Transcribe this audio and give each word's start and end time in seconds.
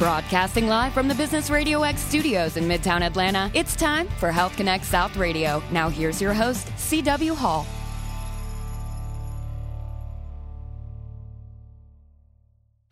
Broadcasting 0.00 0.66
live 0.66 0.94
from 0.94 1.08
the 1.08 1.14
Business 1.14 1.50
Radio 1.50 1.82
X 1.82 2.00
studios 2.00 2.56
in 2.56 2.64
Midtown 2.64 3.02
Atlanta, 3.02 3.50
it's 3.52 3.76
time 3.76 4.08
for 4.18 4.32
Health 4.32 4.56
Connect 4.56 4.82
South 4.82 5.14
Radio. 5.18 5.62
Now, 5.70 5.90
here's 5.90 6.22
your 6.22 6.32
host, 6.32 6.70
C.W. 6.78 7.34
Hall. 7.34 7.66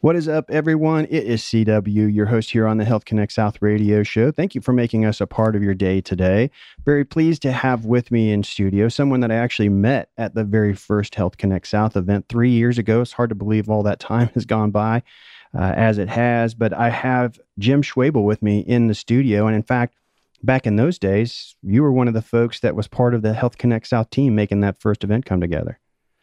What 0.00 0.16
is 0.16 0.28
up, 0.28 0.50
everyone? 0.50 1.06
It 1.06 1.24
is 1.24 1.40
CW, 1.44 2.14
your 2.14 2.26
host 2.26 2.50
here 2.50 2.66
on 2.66 2.76
the 2.76 2.84
Health 2.84 3.06
Connect 3.06 3.32
South 3.32 3.62
radio 3.62 4.02
show. 4.02 4.30
Thank 4.30 4.54
you 4.54 4.60
for 4.60 4.74
making 4.74 5.06
us 5.06 5.22
a 5.22 5.26
part 5.26 5.56
of 5.56 5.62
your 5.62 5.74
day 5.74 6.02
today. 6.02 6.50
Very 6.84 7.06
pleased 7.06 7.40
to 7.40 7.52
have 7.52 7.86
with 7.86 8.10
me 8.10 8.32
in 8.32 8.42
studio 8.42 8.90
someone 8.90 9.20
that 9.20 9.32
I 9.32 9.36
actually 9.36 9.70
met 9.70 10.10
at 10.18 10.34
the 10.34 10.44
very 10.44 10.74
first 10.74 11.14
Health 11.14 11.38
Connect 11.38 11.66
South 11.66 11.96
event 11.96 12.26
three 12.28 12.50
years 12.50 12.76
ago. 12.76 13.00
It's 13.00 13.12
hard 13.12 13.30
to 13.30 13.34
believe 13.34 13.70
all 13.70 13.82
that 13.84 13.98
time 13.98 14.28
has 14.34 14.44
gone 14.44 14.70
by 14.70 15.02
uh, 15.54 15.72
as 15.76 15.98
it 15.98 16.08
has. 16.08 16.54
But 16.54 16.72
I 16.72 16.90
have 16.90 17.38
Jim 17.58 17.82
Schwoebel 17.82 18.24
with 18.24 18.42
me 18.42 18.60
in 18.60 18.86
the 18.86 18.94
studio. 18.94 19.46
And 19.46 19.54
in 19.56 19.62
fact, 19.62 19.94
back 20.42 20.66
in 20.66 20.76
those 20.76 20.98
days, 20.98 21.56
you 21.62 21.82
were 21.82 21.92
one 21.92 22.08
of 22.08 22.14
the 22.14 22.22
folks 22.22 22.60
that 22.60 22.74
was 22.74 22.88
part 22.88 23.14
of 23.14 23.22
the 23.22 23.34
Health 23.34 23.58
Connect 23.58 23.86
South 23.86 24.10
team 24.10 24.34
making 24.34 24.60
that 24.60 24.80
first 24.80 25.04
event 25.04 25.26
come 25.26 25.40
together. 25.40 25.78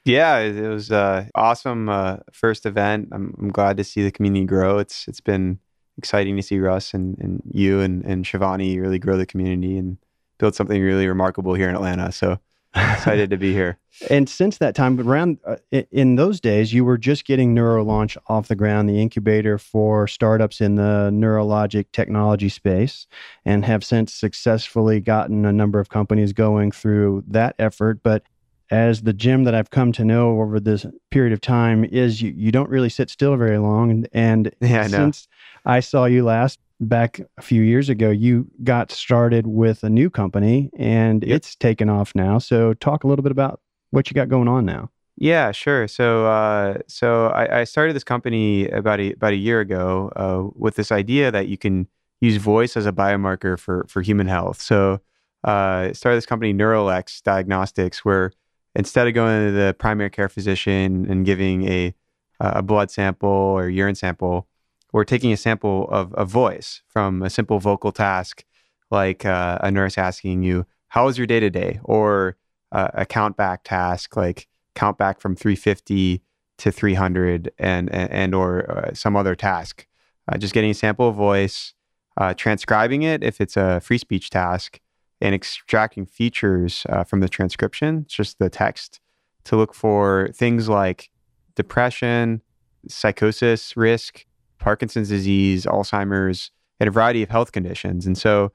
Yeah, 0.05 0.37
it 0.37 0.69
was 0.69 0.91
uh, 0.91 1.25
awesome 1.33 1.89
uh, 1.89 2.17
first 2.31 2.67
event. 2.67 3.09
I'm, 3.11 3.33
I'm 3.39 3.51
glad 3.51 3.77
to 3.77 3.83
see 3.83 4.03
the 4.03 4.11
community 4.11 4.45
grow. 4.45 4.77
It's 4.77 5.07
it's 5.07 5.21
been 5.21 5.59
exciting 5.97 6.35
to 6.35 6.43
see 6.43 6.59
Russ 6.59 6.93
and, 6.93 7.17
and 7.19 7.41
you 7.51 7.79
and, 7.79 8.05
and 8.05 8.23
Shivani 8.23 8.79
really 8.79 8.99
grow 8.99 9.17
the 9.17 9.25
community 9.25 9.77
and 9.77 9.97
build 10.37 10.53
something 10.53 10.81
really 10.81 11.07
remarkable 11.07 11.53
here 11.53 11.69
in 11.69 11.75
Atlanta. 11.75 12.11
So 12.11 12.37
excited 12.93 13.29
to 13.29 13.37
be 13.37 13.53
here. 13.53 13.77
And 14.09 14.27
since 14.27 14.57
that 14.57 14.75
time, 14.75 14.99
around 14.99 15.37
uh, 15.45 15.55
in 15.91 16.15
those 16.15 16.41
days, 16.41 16.73
you 16.73 16.83
were 16.83 16.97
just 16.97 17.25
getting 17.25 17.55
NeuroLaunch 17.55 18.17
off 18.27 18.49
the 18.49 18.55
ground, 18.55 18.89
the 18.89 19.01
incubator 19.01 19.57
for 19.57 20.07
startups 20.07 20.59
in 20.59 20.75
the 20.75 21.09
neurologic 21.13 21.85
technology 21.93 22.49
space, 22.49 23.07
and 23.45 23.63
have 23.63 23.85
since 23.85 24.13
successfully 24.13 24.99
gotten 24.99 25.45
a 25.45 25.53
number 25.53 25.79
of 25.79 25.87
companies 25.87 26.33
going 26.33 26.71
through 26.71 27.23
that 27.27 27.55
effort. 27.57 27.99
But 28.03 28.23
as 28.69 29.03
the 29.03 29.13
Jim 29.13 29.45
that 29.45 29.55
I've 29.55 29.69
come 29.69 29.91
to 29.93 30.03
know 30.03 30.41
over 30.41 30.59
this 30.59 30.85
period 31.11 31.31
of 31.31 31.39
time 31.39 31.85
is 31.85 32.21
you, 32.21 32.33
you 32.35 32.51
don't 32.51 32.69
really 32.69 32.89
sit 32.89 33.09
still 33.09 33.37
very 33.37 33.59
long. 33.59 33.91
And, 33.91 34.09
and 34.11 34.55
yeah, 34.59 34.81
I 34.81 34.87
since 34.87 35.27
I 35.65 35.79
saw 35.79 36.05
you 36.05 36.25
last, 36.25 36.59
back 36.79 37.19
a 37.37 37.41
few 37.41 37.61
years 37.61 37.89
ago, 37.89 38.09
you 38.09 38.47
got 38.63 38.91
started 38.91 39.47
with 39.47 39.83
a 39.83 39.89
new 39.89 40.09
company 40.09 40.69
and 40.77 41.23
yep. 41.23 41.37
it's 41.37 41.55
taken 41.55 41.89
off 41.89 42.13
now. 42.15 42.37
So, 42.37 42.73
talk 42.73 43.03
a 43.03 43.07
little 43.07 43.23
bit 43.23 43.31
about 43.31 43.61
what 43.91 44.09
you 44.09 44.13
got 44.13 44.29
going 44.29 44.47
on 44.47 44.65
now. 44.65 44.89
Yeah, 45.17 45.51
sure. 45.51 45.87
So, 45.87 46.27
uh, 46.27 46.79
so 46.87 47.27
I, 47.27 47.61
I, 47.61 47.63
started 47.63 47.95
this 47.95 48.03
company 48.03 48.67
about 48.67 48.99
a 48.99 49.13
about 49.13 49.31
a 49.31 49.37
year 49.37 49.61
ago 49.61 50.11
uh, 50.15 50.51
with 50.55 50.75
this 50.75 50.91
idea 50.91 51.31
that 51.31 51.47
you 51.47 51.57
can 51.57 51.87
use 52.19 52.35
voice 52.35 52.75
as 52.75 52.85
a 52.85 52.91
biomarker 52.91 53.57
for 53.57 53.85
for 53.87 54.01
human 54.01 54.27
health. 54.27 54.61
So, 54.61 54.99
uh, 55.45 55.93
started 55.93 56.17
this 56.17 56.25
company 56.25 56.53
NeuroLex 56.53 57.23
Diagnostics, 57.23 58.03
where 58.03 58.33
instead 58.75 59.07
of 59.07 59.13
going 59.13 59.47
to 59.47 59.51
the 59.53 59.73
primary 59.79 60.09
care 60.09 60.27
physician 60.27 61.09
and 61.09 61.25
giving 61.25 61.67
a 61.69 61.95
a 62.41 62.61
blood 62.61 62.91
sample 62.91 63.29
or 63.29 63.69
urine 63.69 63.95
sample, 63.95 64.47
we're 64.95 65.03
taking 65.03 65.33
a 65.33 65.37
sample 65.37 65.89
of 65.89 66.15
a 66.17 66.23
voice 66.23 66.81
from 66.87 67.21
a 67.21 67.29
simple 67.29 67.59
vocal 67.59 67.91
task, 67.91 68.45
like 68.89 69.25
uh, 69.25 69.57
a 69.59 69.69
nurse 69.69 69.97
asking 69.97 70.41
you, 70.41 70.65
"How 70.87 71.03
was 71.03 71.17
your 71.17 71.27
day 71.27 71.41
today?" 71.41 71.81
or 71.83 72.37
uh, 72.71 72.91
a 72.93 73.05
count 73.05 73.35
back 73.35 73.65
task, 73.65 74.15
like 74.15 74.47
count 74.73 74.97
back 74.97 75.19
from 75.19 75.35
350 75.35 76.21
to 76.59 76.71
300, 76.71 77.51
and 77.59 77.93
and, 77.93 78.09
and 78.09 78.33
or 78.33 78.71
uh, 78.71 78.93
some 78.93 79.17
other 79.17 79.35
task. 79.35 79.85
Uh, 80.31 80.37
just 80.37 80.53
getting 80.53 80.71
a 80.71 80.73
sample 80.73 81.09
of 81.09 81.15
voice, 81.15 81.73
uh, 82.15 82.33
transcribing 82.33 83.03
it 83.03 83.21
if 83.21 83.41
it's 83.41 83.57
a 83.57 83.81
free 83.81 83.97
speech 83.97 84.29
task, 84.29 84.79
and 85.19 85.35
extracting 85.35 86.05
features 86.05 86.85
uh, 86.87 87.03
from 87.03 87.19
the 87.19 87.27
transcription, 87.27 88.03
it's 88.05 88.13
just 88.13 88.39
the 88.39 88.49
text, 88.49 89.01
to 89.43 89.57
look 89.57 89.73
for 89.73 90.29
things 90.33 90.69
like 90.69 91.09
depression, 91.53 92.41
psychosis 92.87 93.75
risk, 93.75 94.25
Parkinson's 94.65 95.09
disease, 95.09 95.67
Alzheimer's, 95.67 96.49
and 96.79 96.87
a 96.87 96.91
variety 96.91 97.21
of 97.21 97.29
health 97.29 97.51
conditions. 97.51 98.07
And 98.07 98.17
so 98.17 98.45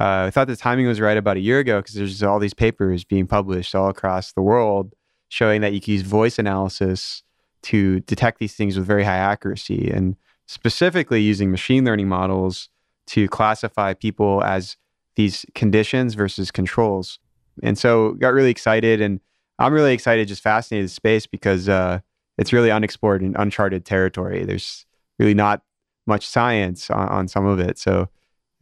uh, 0.00 0.24
I 0.26 0.30
thought 0.30 0.46
the 0.46 0.56
timing 0.56 0.86
was 0.86 0.98
right 0.98 1.16
about 1.18 1.36
a 1.36 1.40
year 1.40 1.58
ago 1.58 1.80
because 1.80 1.94
there's 1.94 2.22
all 2.22 2.38
these 2.38 2.54
papers 2.54 3.04
being 3.04 3.26
published 3.26 3.74
all 3.74 3.90
across 3.90 4.32
the 4.32 4.40
world 4.40 4.94
showing 5.28 5.60
that 5.60 5.74
you 5.74 5.80
can 5.82 5.92
use 5.92 6.02
voice 6.02 6.38
analysis 6.38 7.22
to 7.64 8.00
detect 8.00 8.38
these 8.38 8.54
things 8.54 8.78
with 8.78 8.86
very 8.86 9.04
high 9.04 9.18
accuracy 9.18 9.90
and 9.90 10.16
specifically 10.46 11.20
using 11.20 11.50
machine 11.50 11.84
learning 11.84 12.08
models 12.08 12.70
to 13.08 13.28
classify 13.28 13.92
people 13.92 14.42
as 14.44 14.78
these 15.16 15.44
conditions 15.54 16.14
versus 16.14 16.50
controls. 16.50 17.18
And 17.62 17.76
so 17.76 18.12
got 18.14 18.32
really 18.32 18.50
excited 18.50 19.02
and 19.02 19.20
I'm 19.58 19.74
really 19.74 19.92
excited, 19.92 20.28
just 20.28 20.42
fascinated 20.42 20.90
space 20.90 21.26
because 21.26 21.68
uh, 21.68 21.98
it's 22.38 22.54
really 22.54 22.70
unexplored 22.70 23.20
and 23.20 23.36
uncharted 23.38 23.84
territory. 23.84 24.44
There's 24.46 24.86
really 25.18 25.34
not 25.34 25.62
much 26.06 26.26
science 26.26 26.90
on, 26.90 27.08
on 27.08 27.28
some 27.28 27.46
of 27.46 27.60
it. 27.60 27.78
So 27.78 28.08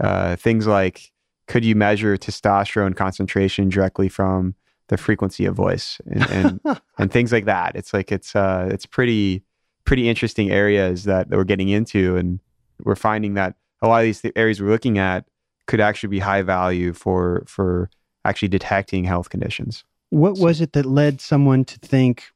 uh, 0.00 0.36
things 0.36 0.66
like 0.66 1.12
could 1.46 1.64
you 1.64 1.74
measure 1.74 2.16
testosterone 2.16 2.96
concentration 2.96 3.68
directly 3.68 4.08
from 4.08 4.54
the 4.88 4.96
frequency 4.96 5.44
of 5.46 5.54
voice 5.54 6.00
and 6.06 6.30
and, 6.30 6.80
and 6.98 7.12
things 7.12 7.32
like 7.32 7.44
that. 7.46 7.76
It's 7.76 7.92
like 7.92 8.12
it's 8.12 8.36
uh, 8.36 8.68
it's 8.70 8.86
pretty 8.86 9.42
pretty 9.84 10.08
interesting 10.08 10.50
areas 10.50 11.04
that, 11.04 11.30
that 11.30 11.36
we're 11.36 11.44
getting 11.44 11.68
into, 11.68 12.16
and 12.16 12.40
we're 12.82 12.96
finding 12.96 13.34
that 13.34 13.54
a 13.82 13.88
lot 13.88 14.00
of 14.00 14.04
these 14.04 14.20
th- 14.20 14.34
areas 14.36 14.60
we're 14.60 14.70
looking 14.70 14.98
at 14.98 15.24
could 15.66 15.80
actually 15.80 16.08
be 16.08 16.18
high 16.18 16.42
value 16.42 16.92
for 16.92 17.44
for 17.46 17.90
actually 18.24 18.48
detecting 18.48 19.04
health 19.04 19.30
conditions. 19.30 19.84
What 20.10 20.38
was 20.38 20.60
it 20.60 20.72
that 20.74 20.86
led 20.86 21.20
someone 21.20 21.64
to 21.64 21.78
think? 21.78 22.30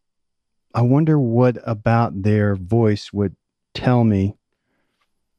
I 0.74 0.82
wonder 0.82 1.18
what 1.18 1.58
about 1.64 2.22
their 2.22 2.54
voice 2.54 3.12
would 3.12 3.34
tell 3.74 4.04
me 4.04 4.34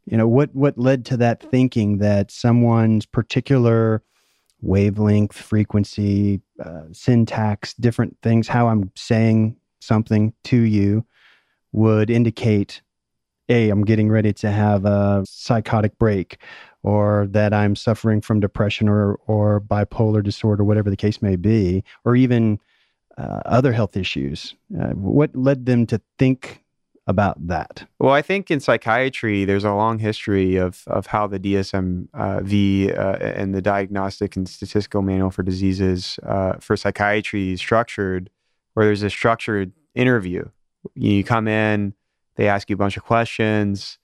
you 0.06 0.18
know 0.18 0.28
what 0.28 0.54
what 0.56 0.78
led 0.78 1.06
to 1.06 1.18
that 1.18 1.42
thinking 1.42 1.98
that 2.00 2.32
someone's 2.32 3.06
particular 3.06 4.02
wavelength 4.62 5.34
frequency 5.34 6.42
uh, 6.64 6.84
syntax 6.92 7.74
different 7.76 8.18
things 8.22 8.48
how 8.48 8.68
i'm 8.68 8.92
saying 8.96 9.56
something 9.80 10.34
to 10.44 10.58
you 10.58 11.06
would 11.72 12.10
indicate 12.10 12.82
a 13.50 13.70
i'm 13.70 13.84
getting 13.84 14.10
ready 14.10 14.34
to 14.34 14.52
have 14.52 14.86
a 14.86 15.24
psychotic 15.26 15.98
break 15.98 16.38
or 16.84 17.28
that 17.30 17.54
i'm 17.54 17.76
suffering 17.76 18.22
from 18.22 18.40
depression 18.40 18.88
or 18.88 19.16
or 19.28 19.60
bipolar 19.62 20.24
disorder 20.24 20.64
whatever 20.64 20.90
the 20.90 20.98
case 20.98 21.22
may 21.22 21.36
be 21.36 21.84
or 22.06 22.16
even 22.16 22.60
uh, 23.18 23.42
other 23.46 23.72
health 23.72 23.98
issues. 23.98 24.56
Uh, 24.80 24.90
what 24.92 25.36
led 25.36 25.66
them 25.66 25.86
to 25.88 26.02
think 26.18 26.61
about 27.08 27.48
that? 27.48 27.88
Well, 28.00 28.14
I 28.14 28.22
think 28.22 28.52
in 28.52 28.60
psychiatry, 28.60 29.46
there's 29.46 29.64
a 29.64 29.74
long 29.74 30.00
history 30.00 30.56
of 30.56 30.84
of 30.88 31.08
how 31.08 31.28
the 31.28 31.40
DSM 31.40 32.08
uh, 32.14 32.42
V 32.42 32.92
uh, 32.92 33.18
and 33.18 33.54
the 33.54 33.62
Diagnostic 33.62 34.36
and 34.36 34.48
Statistical 34.48 35.02
Manual 35.02 35.32
for 35.32 35.44
Diseases 35.44 36.20
uh, 36.24 36.54
for 36.60 36.78
psychiatry 36.78 37.54
is 37.54 37.60
structured, 37.60 38.30
where 38.74 38.86
there's 38.86 39.04
a 39.04 39.10
structured 39.10 39.72
interview. 39.96 40.46
You 40.96 41.24
come 41.24 41.48
in, 41.48 41.94
they 42.36 42.48
ask 42.48 42.70
you 42.70 42.76
a 42.76 42.78
bunch 42.78 42.98
of 42.98 43.04
questions, 43.04 43.98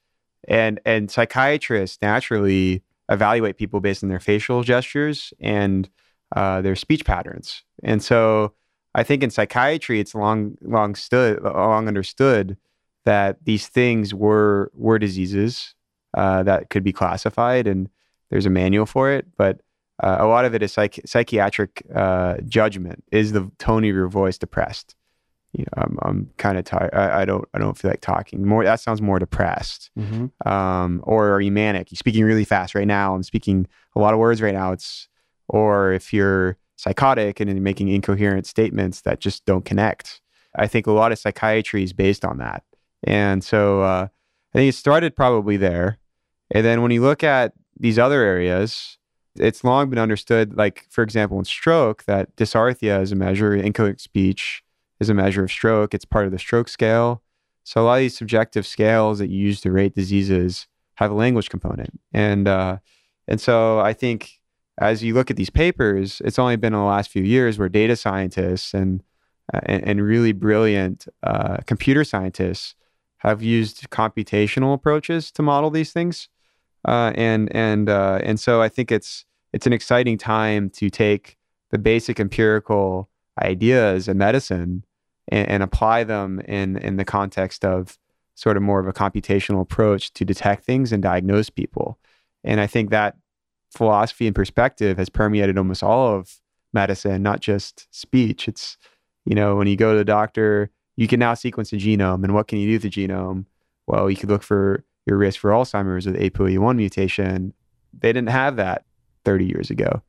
and 0.48 0.80
and 0.86 1.12
psychiatrists 1.12 2.00
naturally 2.02 2.84
evaluate 3.10 3.58
people 3.58 3.80
based 3.80 4.04
on 4.04 4.10
their 4.10 4.20
facial 4.20 4.64
gestures 4.64 5.34
and 5.40 5.90
uh, 6.36 6.62
their 6.62 6.76
speech 6.76 7.06
patterns. 7.06 7.64
And 7.84 8.04
so, 8.04 8.54
I 8.94 9.04
think 9.04 9.24
in 9.24 9.30
psychiatry, 9.30 10.00
it's 10.00 10.16
long 10.16 10.58
long 10.62 10.96
stood 10.96 11.42
long 11.44 11.88
understood 11.88 12.58
that 13.08 13.38
these 13.46 13.68
things 13.68 14.14
were 14.14 14.70
were 14.74 15.00
diseases 15.00 15.74
uh, 16.14 16.44
that 16.44 16.70
could 16.70 16.84
be 16.84 16.92
classified, 16.92 17.66
and 17.66 17.90
there's 18.30 18.46
a 18.46 18.50
manual 18.50 18.86
for 18.86 19.10
it. 19.10 19.26
But 19.38 19.62
uh, 20.04 20.18
a 20.20 20.28
lot 20.28 20.44
of 20.44 20.54
it 20.54 20.62
is 20.62 20.74
psych- 20.74 21.00
psychiatric 21.06 21.84
uh, 21.96 22.36
judgment. 22.46 23.06
Is 23.14 23.32
the 23.32 23.50
tone 23.60 23.86
of 23.86 23.96
your 23.96 24.10
voice 24.10 24.38
depressed? 24.38 24.94
You 25.54 25.64
know, 25.64 25.84
I'm, 25.84 25.98
I'm 26.02 26.30
kind 26.38 26.58
of 26.58 26.66
tired. 26.66 26.94
I, 26.94 27.22
I, 27.22 27.26
don't 27.26 27.48
I 27.54 27.60
don't 27.60 27.78
feel 27.78 27.90
like 27.90 28.02
talking. 28.02 28.46
More 28.46 28.66
that 28.66 28.82
sounds 28.82 29.02
more 29.02 29.20
depressed. 29.20 29.90
Mm-hmm. 29.98 30.48
Um, 30.48 31.02
or 31.04 31.32
are 31.32 31.40
you 31.40 31.52
manic? 31.52 31.90
You're 31.90 31.98
speaking 31.98 32.26
really 32.26 32.44
fast 32.44 32.76
right 32.76 32.86
now. 32.86 33.16
I'm 33.16 33.24
speaking 33.24 33.68
a 33.96 34.02
lot 34.02 34.14
of 34.14 34.20
words 34.20 34.42
right 34.42 34.54
now. 34.54 34.74
It's 34.74 35.08
or 35.48 35.94
if 35.94 36.12
you're 36.12 36.58
psychotic 36.76 37.40
and 37.40 37.62
making 37.62 37.88
incoherent 37.88 38.46
statements 38.46 39.02
that 39.02 39.22
just 39.22 39.46
don't 39.46 39.64
connect. 39.64 40.20
I 40.58 40.68
think 40.68 40.88
a 40.88 40.92
lot 40.92 41.12
of 41.12 41.20
psychiatry 41.20 41.84
is 41.84 41.94
based 41.94 42.26
on 42.26 42.40
that. 42.40 42.64
And 43.04 43.44
so 43.44 43.82
uh, 43.82 44.08
I 44.54 44.58
think 44.58 44.70
it 44.70 44.76
started 44.76 45.16
probably 45.16 45.58
there. 45.58 45.98
And 46.52 46.66
then 46.66 46.82
when 46.82 46.92
you 46.92 47.02
look 47.02 47.24
at 47.24 47.54
these 47.80 48.00
other 48.00 48.22
areas, 48.22 48.98
it's 49.36 49.64
long 49.64 49.90
been 49.90 50.00
understood, 50.00 50.56
like, 50.56 50.86
for 50.90 51.04
example, 51.04 51.38
in 51.40 51.46
stroke, 51.46 52.04
that 52.06 52.36
dysarthria 52.36 53.02
is 53.02 53.12
a 53.12 53.16
measure, 53.16 53.56
incoherent 53.56 54.02
speech 54.02 54.64
is 55.00 55.10
a 55.10 55.14
measure 55.14 55.44
of 55.44 55.52
stroke. 55.52 55.94
It's 55.94 56.06
part 56.06 56.26
of 56.26 56.32
the 56.32 56.40
stroke 56.40 56.70
scale. 56.70 57.22
So 57.64 57.82
a 57.82 57.84
lot 57.84 57.96
of 57.96 58.00
these 58.00 58.18
subjective 58.18 58.66
scales 58.66 59.20
that 59.20 59.30
you 59.30 59.40
use 59.40 59.62
to 59.62 59.72
rate 59.72 59.94
diseases 59.94 60.68
have 60.96 61.12
a 61.12 61.16
language 61.16 61.50
component. 61.50 62.00
And 62.14 62.48
uh, 62.48 62.78
and 63.28 63.42
so 63.42 63.80
I 63.80 63.94
think 63.94 64.40
as 64.80 65.04
you 65.04 65.14
look 65.14 65.30
at 65.30 65.38
these 65.38 65.50
papers, 65.50 66.22
it's 66.24 66.40
only 66.40 66.56
been 66.56 66.74
in 66.74 66.80
the 66.80 66.86
last 66.86 67.10
few 67.10 67.24
years 67.24 67.60
where 67.60 67.70
data 67.70 67.96
scientists 67.96 68.74
and 68.74 69.04
uh, 69.54 69.62
and, 69.64 69.84
and, 69.88 70.02
really 70.04 70.34
brilliant 70.34 71.08
uh, 71.24 71.56
computer 71.66 72.04
scientists 72.04 72.76
have 73.20 73.42
used 73.42 73.90
computational 73.90 74.74
approaches 74.74 75.32
to 75.32 75.42
model 75.42 75.70
these 75.70 75.92
things. 75.92 76.30
Uh, 76.88 77.12
and 77.16 77.54
and 77.56 77.90
uh, 77.90 78.20
and 78.24 78.40
so 78.40 78.62
I 78.62 78.70
think 78.70 78.92
it's 78.92 79.26
it's 79.54 79.68
an 79.68 79.74
exciting 79.74 80.18
time 80.18 80.70
to 80.72 80.90
take 80.90 81.38
the 81.72 81.78
basic 81.78 82.20
empirical 82.20 83.10
ideas 83.42 84.08
in 84.08 84.18
medicine 84.18 84.86
and, 85.28 85.50
and 85.50 85.64
apply 85.64 86.04
them 86.04 86.40
in 86.42 86.78
in 86.78 86.98
the 86.98 87.06
context 87.06 87.66
of 87.66 87.98
sort 88.36 88.56
of 88.56 88.64
more 88.64 88.80
of 88.80 88.88
a 88.88 88.94
computational 88.94 89.62
approach 89.62 90.14
to 90.14 90.24
detect 90.24 90.64
things 90.64 90.92
and 90.92 91.02
diagnose 91.02 91.50
people. 91.50 91.98
And 92.44 92.62
I 92.62 92.68
think 92.68 92.92
that 92.92 93.18
philosophy 93.72 94.28
and 94.28 94.36
perspective 94.36 94.98
has 94.98 95.10
permeated 95.10 95.58
almost 95.58 95.84
all 95.84 96.16
of 96.16 96.36
medicine, 96.72 97.24
not 97.24 97.40
just 97.40 97.88
speech. 97.90 98.48
It's, 98.48 98.78
you 99.26 99.34
know, 99.34 99.56
when 99.56 99.68
you 99.68 99.76
go 99.76 99.94
to 99.94 99.98
the 99.98 100.06
doctor, 100.06 100.70
you 100.98 101.08
can 101.08 101.20
now 101.20 101.34
sequence 101.36 101.70
the 101.70 101.78
genome. 101.78 102.24
And 102.24 102.34
what 102.34 102.48
can 102.48 102.60
you 102.60 102.68
do 102.68 102.74
with 102.74 102.94
the 102.94 103.08
genome? 103.08 103.46
Well, 103.86 104.10
you 104.10 104.18
could 104.18 104.30
look 104.30 104.44
for 104.44 104.84
your 105.06 105.18
risk 105.18 105.40
for 105.40 105.52
Alzheimer's 105.52 106.06
with 106.06 106.18
APOE1 106.18 106.76
mutation. 106.76 107.54
They 107.98 108.12
didn't 108.12 108.30
have 108.30 108.58
that 108.58 108.84
30 109.24 109.46
years 109.46 109.70
ago. 109.70 110.02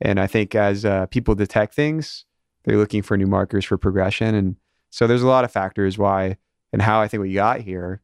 And 0.00 0.18
I 0.18 0.26
think 0.26 0.54
as 0.54 0.84
uh, 0.84 1.06
people 1.06 1.34
detect 1.34 1.74
things, 1.74 2.24
they're 2.64 2.76
looking 2.76 3.02
for 3.02 3.16
new 3.16 3.26
markers 3.26 3.64
for 3.64 3.76
progression. 3.76 4.34
And 4.34 4.56
so 4.90 5.06
there's 5.06 5.22
a 5.22 5.26
lot 5.26 5.44
of 5.44 5.52
factors 5.52 5.98
why 5.98 6.38
and 6.72 6.80
how 6.80 7.00
I 7.00 7.08
think 7.08 7.22
we 7.22 7.34
got 7.34 7.60
here. 7.60 8.00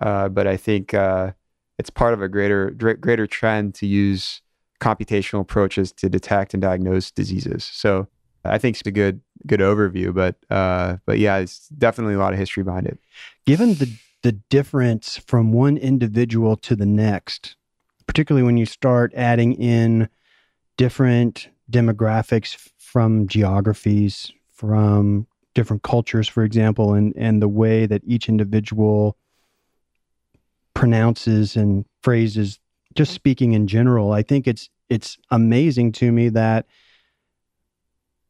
Uh, 0.00 0.28
but 0.28 0.46
I 0.46 0.56
think 0.56 0.94
uh, 0.94 1.32
it's 1.78 1.90
part 1.90 2.12
of 2.12 2.22
a 2.22 2.28
greater 2.28 2.70
greater 2.70 3.26
trend 3.26 3.74
to 3.76 3.86
use 3.86 4.42
computational 4.80 5.40
approaches 5.40 5.92
to 5.92 6.08
detect 6.08 6.52
and 6.52 6.60
diagnose 6.60 7.10
diseases. 7.10 7.64
So 7.64 8.08
I 8.50 8.58
think 8.58 8.76
it's 8.76 8.86
a 8.86 8.92
good 8.92 9.20
good 9.46 9.60
overview. 9.60 10.14
But 10.14 10.36
uh, 10.50 10.98
but 11.06 11.18
yeah, 11.18 11.38
it's 11.38 11.68
definitely 11.68 12.14
a 12.14 12.18
lot 12.18 12.32
of 12.32 12.38
history 12.38 12.62
behind 12.62 12.86
it. 12.86 12.98
Given 13.44 13.74
the 13.74 13.90
the 14.22 14.32
difference 14.32 15.18
from 15.18 15.52
one 15.52 15.76
individual 15.76 16.56
to 16.56 16.74
the 16.74 16.86
next, 16.86 17.56
particularly 18.06 18.44
when 18.44 18.56
you 18.56 18.66
start 18.66 19.12
adding 19.14 19.52
in 19.54 20.08
different 20.76 21.48
demographics 21.70 22.70
from 22.76 23.28
geographies, 23.28 24.32
from 24.52 25.26
different 25.54 25.82
cultures, 25.82 26.28
for 26.28 26.44
example, 26.44 26.94
and 26.94 27.12
and 27.16 27.40
the 27.40 27.48
way 27.48 27.86
that 27.86 28.02
each 28.04 28.28
individual 28.28 29.16
pronounces 30.74 31.56
and 31.56 31.86
phrases, 32.02 32.58
just 32.94 33.12
speaking 33.12 33.52
in 33.52 33.66
general, 33.66 34.12
I 34.12 34.22
think 34.22 34.46
it's 34.46 34.68
it's 34.88 35.18
amazing 35.30 35.92
to 35.92 36.12
me 36.12 36.28
that 36.30 36.66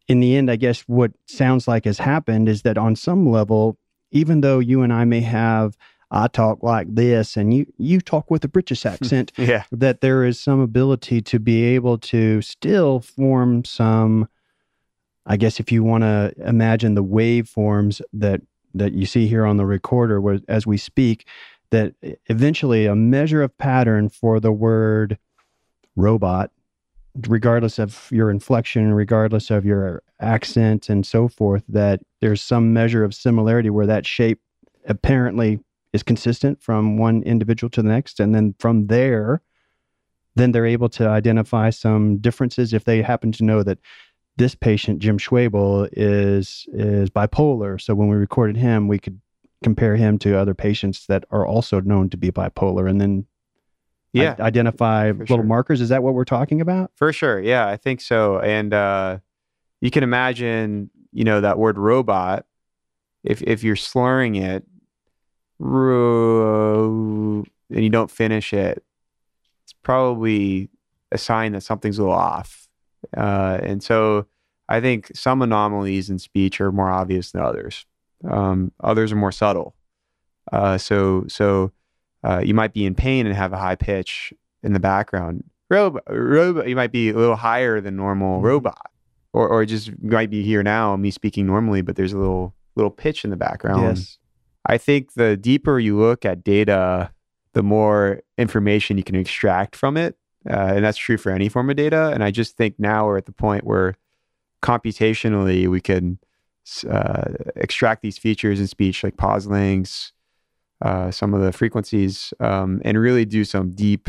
in 0.09 0.21
the 0.21 0.37
end, 0.37 0.51
I 0.51 0.57
guess 0.57 0.83
what 0.83 1.13
sounds 1.27 1.67
like 1.67 1.85
has 1.85 1.99
happened 1.99 2.49
is 2.49 2.63
that 2.63 2.79
on 2.79 2.97
some 2.97 3.31
level, 3.31 3.79
even 4.13 4.41
though 4.41 4.59
you 4.59 4.83
and 4.83 4.93
I 4.93 5.05
may 5.05 5.21
have 5.21 5.77
I 6.11 6.29
talk 6.29 6.63
like 6.63 6.95
this 6.95 7.37
and 7.37 7.53
you 7.53 7.67
you 7.79 8.01
talk 8.01 8.31
with 8.31 8.45
a 8.45 8.49
British 8.49 8.87
accent, 8.95 9.33
yeah. 9.37 9.65
that 9.73 10.01
there 10.01 10.25
is 10.25 10.39
some 10.39 10.61
ability 10.61 11.23
to 11.23 11.39
be 11.39 11.65
able 11.65 11.99
to 11.99 12.43
still 12.43 13.01
form 13.01 13.65
some 13.65 14.29
I 15.27 15.37
guess 15.37 15.59
if 15.59 15.73
you 15.73 15.83
want 15.83 16.03
to 16.03 16.33
imagine 16.39 16.95
the 16.95 17.05
waveforms 17.05 18.01
that 18.13 18.43
that 18.75 18.93
you 18.93 19.07
see 19.07 19.27
here 19.27 19.45
on 19.45 19.57
the 19.57 19.67
recorder 19.67 20.21
where, 20.21 20.39
as 20.49 20.67
we 20.67 20.77
speak, 20.77 21.27
that 21.71 21.95
eventually 22.27 22.87
a 22.87 22.95
measure 22.95 23.43
of 23.43 23.57
pattern 23.59 24.09
for 24.09 24.39
the 24.39 24.53
word 24.53 25.19
robot, 25.97 26.51
regardless 27.29 27.79
of 27.79 28.09
your 28.11 28.31
inflection, 28.31 28.93
regardless 28.93 29.51
of 29.51 29.65
your 29.65 30.03
accent 30.21 30.89
and 30.89 31.07
so 31.07 31.29
forth, 31.29 31.63
that 31.69 32.01
there's 32.21 32.43
some 32.43 32.73
measure 32.73 33.05
of 33.05 33.15
similarity 33.15 33.71
where 33.71 33.87
that 33.87 34.07
shape 34.07 34.41
apparently 34.87 35.61
is 35.93 36.03
consistent 36.03 36.63
from 36.63 36.99
one 36.99 37.23
individual 37.23 37.71
to 37.71 37.83
the 37.83 37.89
next. 37.89 38.21
And 38.21 38.35
then 38.35 38.55
from 38.59 38.87
there, 38.89 39.43
then 40.35 40.53
they're 40.53 40.67
able 40.67 40.91
to 40.91 41.09
identify 41.09 41.71
some 41.71 42.19
differences 42.19 42.73
if 42.73 42.85
they 42.85 43.03
happen 43.03 43.33
to 43.33 43.45
know 43.45 43.63
that 43.63 43.79
this 44.37 44.55
patient, 44.55 44.99
Jim 44.99 45.19
Schwoebel, 45.19 45.89
is 45.93 46.67
is 46.73 47.09
bipolar. 47.09 47.81
So 47.81 47.95
when 47.95 48.09
we 48.09 48.17
recorded 48.17 48.57
him, 48.57 48.87
we 48.87 48.99
could 48.99 49.19
compare 49.65 49.97
him 49.97 50.19
to 50.19 50.39
other 50.39 50.55
patients 50.55 51.07
that 51.07 51.25
are 51.31 51.47
also 51.47 51.81
known 51.81 52.11
to 52.11 52.19
be 52.19 52.31
bipolar, 52.31 52.89
and 52.89 53.01
then 53.01 53.27
yeah, 54.13 54.35
identify 54.39 55.11
little 55.11 55.27
sure. 55.27 55.43
markers. 55.43 55.81
Is 55.81 55.91
that 55.91 56.03
what 56.03 56.15
we're 56.15 56.25
talking 56.25 56.61
about? 56.61 56.91
For 56.97 57.13
sure. 57.13 57.41
Yeah, 57.41 57.69
I 57.69 57.77
think 57.77 58.01
so. 58.01 58.41
And 58.41 58.73
uh, 58.73 59.19
you 59.81 59.91
can 59.91 60.03
imagine, 60.03 60.91
you 61.13 61.25
know, 61.25 61.41
that 61.41 61.59
word 61.59 61.79
robot. 61.79 62.47
If 63.25 63.43
if 63.43 63.65
you're 63.65 63.77
slurring 63.77 64.37
it, 64.37 64.65
ro- 65.59 67.45
and 67.71 67.83
you 67.85 67.91
don't 67.91 68.11
finish 68.11 68.53
it, 68.53 68.85
it's 69.65 69.75
probably 69.83 70.71
a 71.13 71.19
sign 71.19 71.53
that 71.53 71.63
something's 71.63 71.99
a 71.99 72.03
little 72.03 72.17
off 72.17 72.67
uh, 73.17 73.59
and 73.63 73.83
so 73.83 74.27
I 74.69 74.81
think 74.81 75.11
some 75.15 75.43
anomalies 75.43 76.11
in 76.11 76.19
speech 76.19 76.61
are 76.61 76.73
more 76.73 76.91
obvious 76.91 77.33
than 77.33 77.43
others. 77.43 77.87
Um, 78.29 78.73
others 78.83 79.13
are 79.13 79.17
more 79.17 79.33
subtle. 79.33 79.75
Uh, 80.51 80.79
so 80.79 81.25
so 81.29 81.73
uh, 82.25 82.43
you 82.45 82.55
might 82.55 82.73
be 82.73 82.85
in 82.85 82.95
pain 82.95 83.27
and 83.27 83.35
have 83.35 83.53
a 83.53 83.59
high 83.59 83.77
pitch 83.77 84.33
in 84.63 84.73
the 84.73 84.81
background. 84.81 85.45
Robot, 85.71 86.03
robot, 86.09 86.69
you 86.69 86.77
might 86.77 86.93
be 86.93 87.11
a 87.11 87.15
little 87.15 87.37
higher 87.37 87.81
than 87.81 87.97
normal 87.97 88.37
mm-hmm. 88.37 88.47
robot, 88.47 88.91
or 89.33 89.49
or 89.49 89.65
just 89.65 89.91
might 90.03 90.31
be 90.31 90.43
here 90.43 90.63
now, 90.63 90.97
me 90.97 91.11
speaking 91.11 91.47
normally, 91.47 91.83
but 91.83 91.97
there's 91.97 92.13
a 92.13 92.19
little 92.19 92.55
little 92.77 92.91
pitch 92.91 93.25
in 93.25 93.31
the 93.31 93.37
background. 93.37 93.99
Yes. 93.99 94.19
I 94.67 94.79
think 94.79 95.15
the 95.15 95.37
deeper 95.37 95.79
you 95.79 95.97
look 95.97 96.25
at 96.25 96.45
data, 96.45 97.11
the 97.53 97.63
more 97.63 98.23
information 98.37 98.99
you 98.99 99.05
can 99.05 99.15
extract 99.15 99.77
from 99.77 99.97
it. 99.97 100.17
Uh, 100.49 100.75
and 100.77 100.85
that's 100.85 100.99
true 100.99 101.17
for 101.17 101.31
any 101.33 101.49
form 101.49 101.71
of 101.71 101.77
data. 101.77 102.11
And 102.13 102.23
I 102.23 102.31
just 102.31 102.57
think 102.57 102.79
now 102.79 103.07
we're 103.07 103.17
at 103.17 103.27
the 103.27 103.33
point 103.33 103.65
where 103.65 103.97
computationally 104.63 105.69
we 105.69 105.81
can 105.81 106.19
uh, 106.89 107.33
extract 107.57 108.03
these 108.03 108.19
features 108.19 108.61
in 108.61 108.67
speech, 108.67 109.03
like 109.03 109.17
pause 109.17 109.47
lengths, 109.47 110.13
uh, 110.83 111.11
some 111.11 111.35
of 111.35 111.41
the 111.41 111.53
frequencies, 111.53 112.33
um, 112.41 112.81
and 112.85 112.99
really 112.99 113.25
do 113.25 113.45
some 113.45 113.71
deep, 113.71 114.09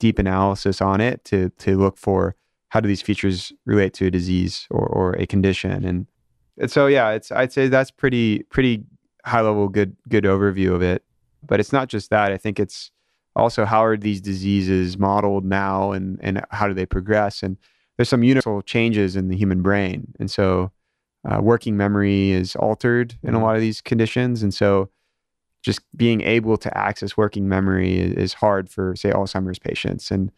deep 0.00 0.18
analysis 0.18 0.80
on 0.80 1.00
it 1.00 1.24
to 1.24 1.50
to 1.58 1.76
look 1.76 1.96
for 1.96 2.36
how 2.68 2.80
do 2.80 2.88
these 2.88 3.02
features 3.02 3.52
relate 3.66 3.94
to 3.94 4.06
a 4.06 4.10
disease 4.10 4.66
or, 4.70 4.84
or 4.86 5.12
a 5.12 5.26
condition. 5.26 5.84
And, 5.84 6.06
and 6.58 6.70
so, 6.70 6.88
yeah, 6.88 7.10
it's 7.10 7.30
I'd 7.30 7.52
say 7.52 7.68
that's 7.68 7.90
pretty 7.90 8.42
pretty 8.44 8.84
high 9.24 9.40
level, 9.40 9.68
good 9.68 9.96
good 10.08 10.24
overview 10.24 10.74
of 10.74 10.82
it. 10.82 11.04
But 11.46 11.60
it's 11.60 11.72
not 11.72 11.88
just 11.88 12.10
that. 12.10 12.32
I 12.32 12.38
think 12.38 12.58
it's 12.58 12.90
also 13.36 13.64
how 13.64 13.84
are 13.84 13.96
these 13.96 14.20
diseases 14.20 14.98
modeled 14.98 15.44
now 15.44 15.92
and 15.92 16.18
and 16.22 16.44
how 16.50 16.68
do 16.68 16.74
they 16.74 16.86
progress 16.86 17.42
and 17.42 17.56
there's 17.96 18.08
some 18.08 18.22
universal 18.22 18.62
changes 18.62 19.16
in 19.16 19.28
the 19.28 19.36
human 19.36 19.62
brain 19.62 20.12
and 20.20 20.30
so 20.30 20.70
uh, 21.28 21.40
working 21.40 21.76
memory 21.76 22.30
is 22.30 22.54
altered 22.56 23.14
in 23.22 23.30
a 23.30 23.32
mm-hmm. 23.32 23.44
lot 23.44 23.54
of 23.54 23.60
these 23.60 23.80
conditions 23.80 24.42
and 24.42 24.54
so 24.54 24.88
just 25.64 25.80
being 25.96 26.20
able 26.20 26.56
to 26.56 26.76
access 26.76 27.16
working 27.16 27.48
memory 27.48 27.98
is 27.98 28.34
hard 28.34 28.68
for 28.68 28.94
say 28.94 29.10
alzheimer's 29.10 29.58
patients 29.58 30.10
and 30.10 30.30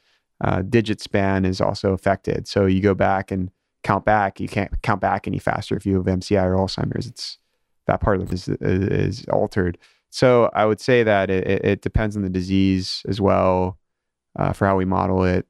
uh, 0.43 0.63
digit 0.63 1.01
span 1.01 1.45
is 1.45 1.61
also 1.61 1.93
affected 1.93 2.47
so 2.47 2.67
you 2.67 2.81
go 2.81 2.95
back 2.95 3.31
and 3.31 3.51
count 3.83 4.05
back 4.05 4.41
you 4.41 4.49
can't 4.49 4.83
count 4.83 5.01
back 5.01 5.27
any 5.27 5.39
faster 5.39 5.77
if 5.77 5.87
you 5.87 5.95
have 5.95 6.05
mci 6.05 6.43
or 6.43 6.55
alzheimer's 6.55 7.07
it's 7.07 7.39
that 7.87 8.01
part 8.01 8.21
of 8.21 8.33
it 8.33 8.33
is, 8.33 8.49
is 8.49 9.25
altered 9.27 9.79
so 10.11 10.51
I 10.55 10.65
would 10.65 10.81
say 10.81 11.03
that 11.03 11.29
it, 11.29 11.47
it 11.47 11.83
depends 11.83 12.17
on 12.17 12.23
the 12.23 12.31
disease 12.31 13.03
as 13.07 13.21
well 13.21 13.79
uh, 14.39 14.53
for 14.53 14.67
how 14.67 14.77
we 14.77 14.87
model 14.87 15.25
it. 15.25 15.47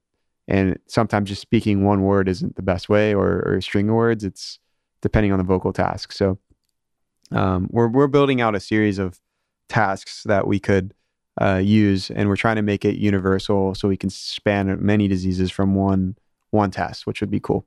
And 0.49 0.79
sometimes 0.87 1.29
just 1.29 1.41
speaking 1.41 1.85
one 1.85 2.03
word 2.03 2.29
isn't 2.29 2.57
the 2.57 2.63
best 2.63 2.89
way, 2.89 3.15
or, 3.15 3.45
or 3.47 3.57
a 3.57 3.63
string 3.63 3.89
of 3.89 3.95
words. 3.95 4.25
It's 4.25 4.59
depending 5.03 5.33
on 5.33 5.39
the 5.39 5.45
vocal 5.45 5.73
task. 5.73 6.13
So 6.13 6.39
um, 7.31 7.69
we're 7.71 7.89
we're 7.89 8.07
building 8.07 8.41
out 8.41 8.55
a 8.57 8.61
series 8.61 8.99
of 8.99 9.21
tasks 9.69 10.23
that 10.25 10.47
we 10.47 10.59
could 10.59 10.95
uh, 11.41 11.61
use, 11.63 12.11
and 12.11 12.29
we're 12.29 12.37
trying 12.37 12.57
to 12.57 12.63
make 12.63 12.85
it 12.85 12.97
universal 12.97 13.75
so 13.75 13.89
we 13.89 13.97
can 13.97 14.11
span 14.11 14.77
many 14.85 15.09
diseases 15.09 15.51
from 15.51 15.75
one 15.75 16.17
one 16.51 16.71
test, 16.71 17.07
which 17.07 17.21
would 17.21 17.31
be 17.31 17.41
cool. 17.41 17.67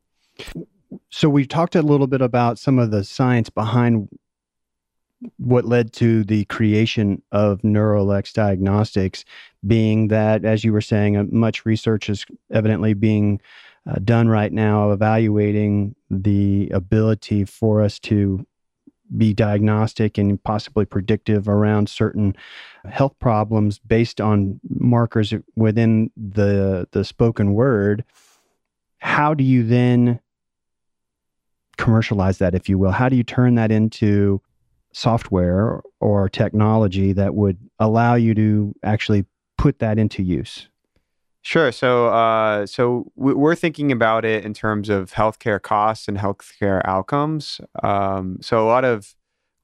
So 1.10 1.30
we 1.30 1.46
talked 1.46 1.76
a 1.76 1.82
little 1.82 2.08
bit 2.08 2.22
about 2.22 2.58
some 2.58 2.80
of 2.80 2.92
the 2.92 3.04
science 3.04 3.50
behind 3.50 4.10
what 5.38 5.66
led 5.66 5.92
to 5.94 6.24
the 6.24 6.46
creation 6.46 7.22
of 7.32 7.62
Neurolex 7.62 8.34
Diagnostics 8.34 9.26
being 9.68 10.08
that, 10.08 10.46
as 10.46 10.64
you 10.64 10.72
were 10.72 10.82
saying, 10.82 11.18
uh, 11.18 11.26
much 11.30 11.66
research 11.66 12.10
is 12.10 12.26
evidently 12.52 12.94
being 12.94 13.42
uh, 13.90 13.96
done 14.04 14.30
right 14.30 14.52
now 14.52 14.92
evaluating 14.92 15.96
the 16.10 16.70
ability 16.70 17.46
for 17.46 17.82
us 17.82 18.00
to 18.00 18.46
be 19.18 19.34
diagnostic 19.34 20.18
and 20.18 20.42
possibly 20.44 20.86
predictive 20.86 21.48
around 21.48 21.90
certain 21.90 22.36
health 22.86 23.18
problems 23.20 23.80
based 23.80 24.22
on 24.22 24.60
markers 24.70 25.34
within 25.56 26.12
the 26.16 26.88
the 26.92 27.04
spoken 27.04 27.54
word. 27.54 28.04
How 29.00 29.34
do 29.34 29.44
you 29.44 29.64
then 29.64 30.20
commercialize 31.78 32.38
that 32.40 32.54
if 32.54 32.70
you 32.70 32.78
will? 32.78 32.92
How 32.92 33.10
do 33.10 33.16
you 33.16 33.24
turn 33.24 33.56
that 33.56 33.72
into 33.72 34.42
software 34.92 35.82
or 36.00 36.30
technology 36.30 37.14
that 37.14 37.36
would 37.36 37.58
allow 37.80 38.16
you 38.16 38.34
to 38.34 38.76
actually 38.84 39.26
put 39.58 39.80
that 39.80 40.00
into 40.00 40.24
use 40.24 40.68
Sure. 41.50 41.72
So, 41.72 42.10
uh, 42.10 42.68
so 42.68 43.12
we're 43.16 43.56
thinking 43.56 43.92
about 43.92 44.24
it 44.24 44.46
in 44.46 44.54
terms 44.54 44.88
of 44.88 45.14
healthcare 45.14 45.60
costs 45.60 46.08
and 46.08 46.16
healthcare 46.16 46.80
outcomes. 46.86 47.60
Um, 47.82 48.38
so, 48.40 48.64
a 48.64 48.70
lot 48.70 48.86
of 48.86 49.16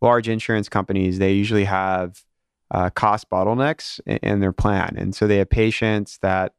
large 0.01 0.27
insurance 0.27 0.67
companies 0.67 1.19
they 1.19 1.33
usually 1.33 1.65
have 1.65 2.23
uh, 2.71 2.89
cost 2.89 3.29
bottlenecks 3.29 3.99
in, 4.07 4.17
in, 4.23 4.39
their 4.39 4.51
plan, 4.51 4.95
and 4.97 5.13
so 5.13 5.27
they 5.27 5.37
have 5.37 5.51
patients 5.51 6.17
that 6.23 6.53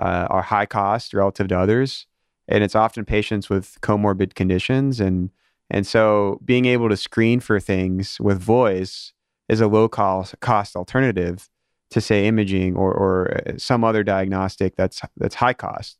uh, 0.00 0.26
are 0.30 0.40
high 0.40 0.64
cost 0.64 1.12
relative 1.12 1.48
to 1.48 1.58
others, 1.58 2.06
and 2.48 2.64
it's 2.64 2.74
often 2.74 3.04
patients 3.04 3.50
with 3.50 3.76
comorbid 3.82 4.34
conditions, 4.34 5.00
and 5.00 5.28
and 5.68 5.86
so 5.86 6.40
being 6.46 6.64
able 6.64 6.88
to 6.88 6.96
screen 6.96 7.40
for 7.40 7.60
things 7.60 8.18
with 8.18 8.40
voice 8.40 9.12
is 9.50 9.60
a 9.60 9.66
low 9.66 9.86
cost 9.86 10.34
cost 10.40 10.76
alternative 10.76 11.50
to 11.92 12.00
say 12.00 12.26
imaging 12.26 12.76
or, 12.76 12.92
or 12.92 13.40
uh, 13.46 13.52
some 13.56 13.84
other 13.84 14.02
diagnostic 14.02 14.76
that's 14.76 15.00
that's 15.16 15.34
high 15.34 15.52
cost. 15.54 15.98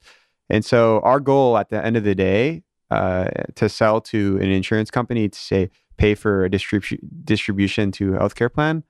And 0.51 0.65
so 0.65 1.01
our 1.01 1.21
goal 1.21 1.57
at 1.57 1.71
the 1.71 1.85
end 1.85 1.97
of 1.97 2.05
the 2.05 2.15
day 2.15 2.63
uh, 2.91 3.29
to 3.55 3.69
sell 3.69 4.01
to 4.03 4.37
an 4.39 4.51
insurance 4.51 4.91
company 4.91 5.29
to 5.29 5.39
say 5.39 5.71
pay 5.97 6.15
for 6.15 6.45
a 6.45 6.51
distribu- 6.51 6.99
distribution 7.25 7.93
to 7.93 8.15
a 8.15 8.19
healthcare 8.19 8.53
plan 8.53 8.83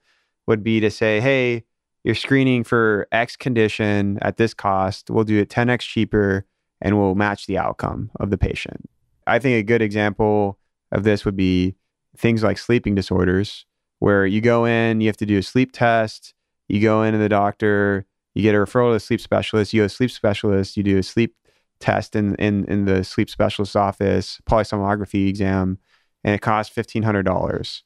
would 0.47 0.63
be 0.63 0.81
to 0.81 0.91
say, 0.91 1.21
hey, 1.21 1.65
you're 2.05 2.15
screening 2.15 2.65
for 2.65 3.07
X 3.13 3.37
condition 3.37 4.19
at 4.23 4.37
this 4.37 4.55
cost. 4.55 5.09
We'll 5.09 5.25
do 5.25 5.39
it 5.39 5.49
10x 5.49 5.81
cheaper 5.83 6.47
and 6.81 6.99
we'll 6.99 7.15
match 7.15 7.47
the 7.47 7.59
outcome 7.59 8.11
of 8.19 8.31
the 8.31 8.39
patient. 8.39 8.89
I 9.27 9.39
think 9.39 9.55
a 9.55 9.63
good 9.63 9.83
example 9.83 10.59
of 10.91 11.05
this 11.05 11.25
would 11.25 11.37
be 11.37 11.77
things 12.17 12.43
like 12.43 12.59
sleeping 12.59 12.95
disorders, 12.95 13.67
where 14.01 14.27
you 14.27 14.41
go 14.41 14.65
in, 14.65 15.01
you 15.01 15.07
have 15.07 15.17
to 15.19 15.27
do 15.27 15.39
a 15.39 15.43
sleep 15.43 15.71
test, 15.73 16.35
you 16.69 16.81
go 16.81 17.03
into 17.03 17.19
the 17.19 17.29
doctor, 17.29 18.07
you 18.35 18.43
get 18.43 18.55
a 18.55 18.59
referral 18.59 18.91
to 18.91 18.97
a 18.97 19.01
sleep 19.01 19.21
specialist, 19.21 19.73
you 19.73 19.81
go 19.81 19.85
to 19.85 19.87
a 19.87 19.97
sleep 19.97 20.11
specialist, 20.11 20.77
you 20.77 20.83
do 20.83 20.99
a 20.99 21.03
sleep 21.03 21.35
test 21.81 22.17
in, 22.17 22.35
in, 22.37 22.65
in 22.67 22.85
the 22.85 23.05
sleep 23.05 23.29
specialist's 23.29 23.77
office, 23.77 24.41
polysomnography 24.49 25.29
exam, 25.29 25.79
and 26.25 26.35
it 26.35 26.41
costs 26.41 26.75
$1,500. 26.75 27.83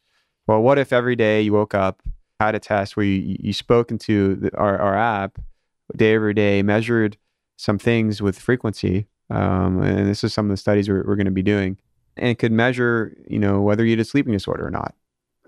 Well, 0.47 0.63
what 0.63 0.79
if 0.79 0.93
every 0.93 1.17
day 1.17 1.41
you 1.43 1.53
woke 1.53 1.75
up, 1.75 2.03
had 2.39 2.55
a 2.55 2.61
test 2.61 2.97
where 2.97 3.07
you, 3.07 3.37
you 3.41 3.53
spoke 3.53 3.91
into 3.91 4.37
the, 4.37 4.57
our, 4.57 4.79
our 4.79 4.95
app 4.95 5.39
day 5.97 6.17
over 6.17 6.33
day, 6.33 6.63
measured 6.63 7.17
some 7.57 7.79
things 7.79 8.21
with 8.21 8.39
frequency. 8.39 9.07
Um, 9.31 9.83
and 9.83 10.07
this 10.07 10.23
is 10.23 10.35
some 10.35 10.47
of 10.47 10.51
the 10.51 10.57
studies 10.57 10.89
we're, 10.89 11.05
we're 11.07 11.17
going 11.17 11.27
to 11.27 11.31
be 11.31 11.43
doing. 11.43 11.79
And 12.17 12.39
could 12.39 12.53
measure, 12.53 13.17
you 13.29 13.39
know, 13.39 13.61
whether 13.61 13.85
you 13.85 13.93
had 13.93 14.01
a 14.01 14.05
sleeping 14.05 14.33
disorder 14.33 14.67
or 14.67 14.71
not 14.71 14.95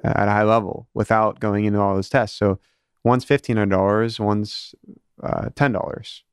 at 0.04 0.28
a 0.28 0.30
high 0.30 0.44
level 0.44 0.88
without 0.94 1.40
going 1.40 1.64
into 1.64 1.80
all 1.80 1.94
those 1.94 2.08
tests. 2.08 2.38
So 2.38 2.58
One's 3.04 3.24
fifteen 3.24 3.56
hundred 3.56 3.76
dollars, 3.76 4.20
one's 4.20 4.74
uh, 5.22 5.48
ten 5.54 5.72
dollars. 5.72 6.24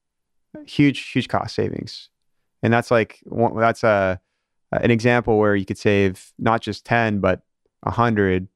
Huge, 0.65 1.11
huge 1.11 1.27
cost 1.27 1.55
savings, 1.55 2.09
and 2.63 2.73
that's 2.73 2.91
like 2.91 3.19
one, 3.25 3.57
that's 3.57 3.83
a 3.83 4.19
an 4.71 4.91
example 4.91 5.37
where 5.37 5.55
you 5.55 5.65
could 5.65 5.77
save 5.77 6.33
not 6.39 6.61
just 6.61 6.85
ten 6.85 7.19
but 7.19 7.41
a 7.83 7.91
hundred 7.91 8.47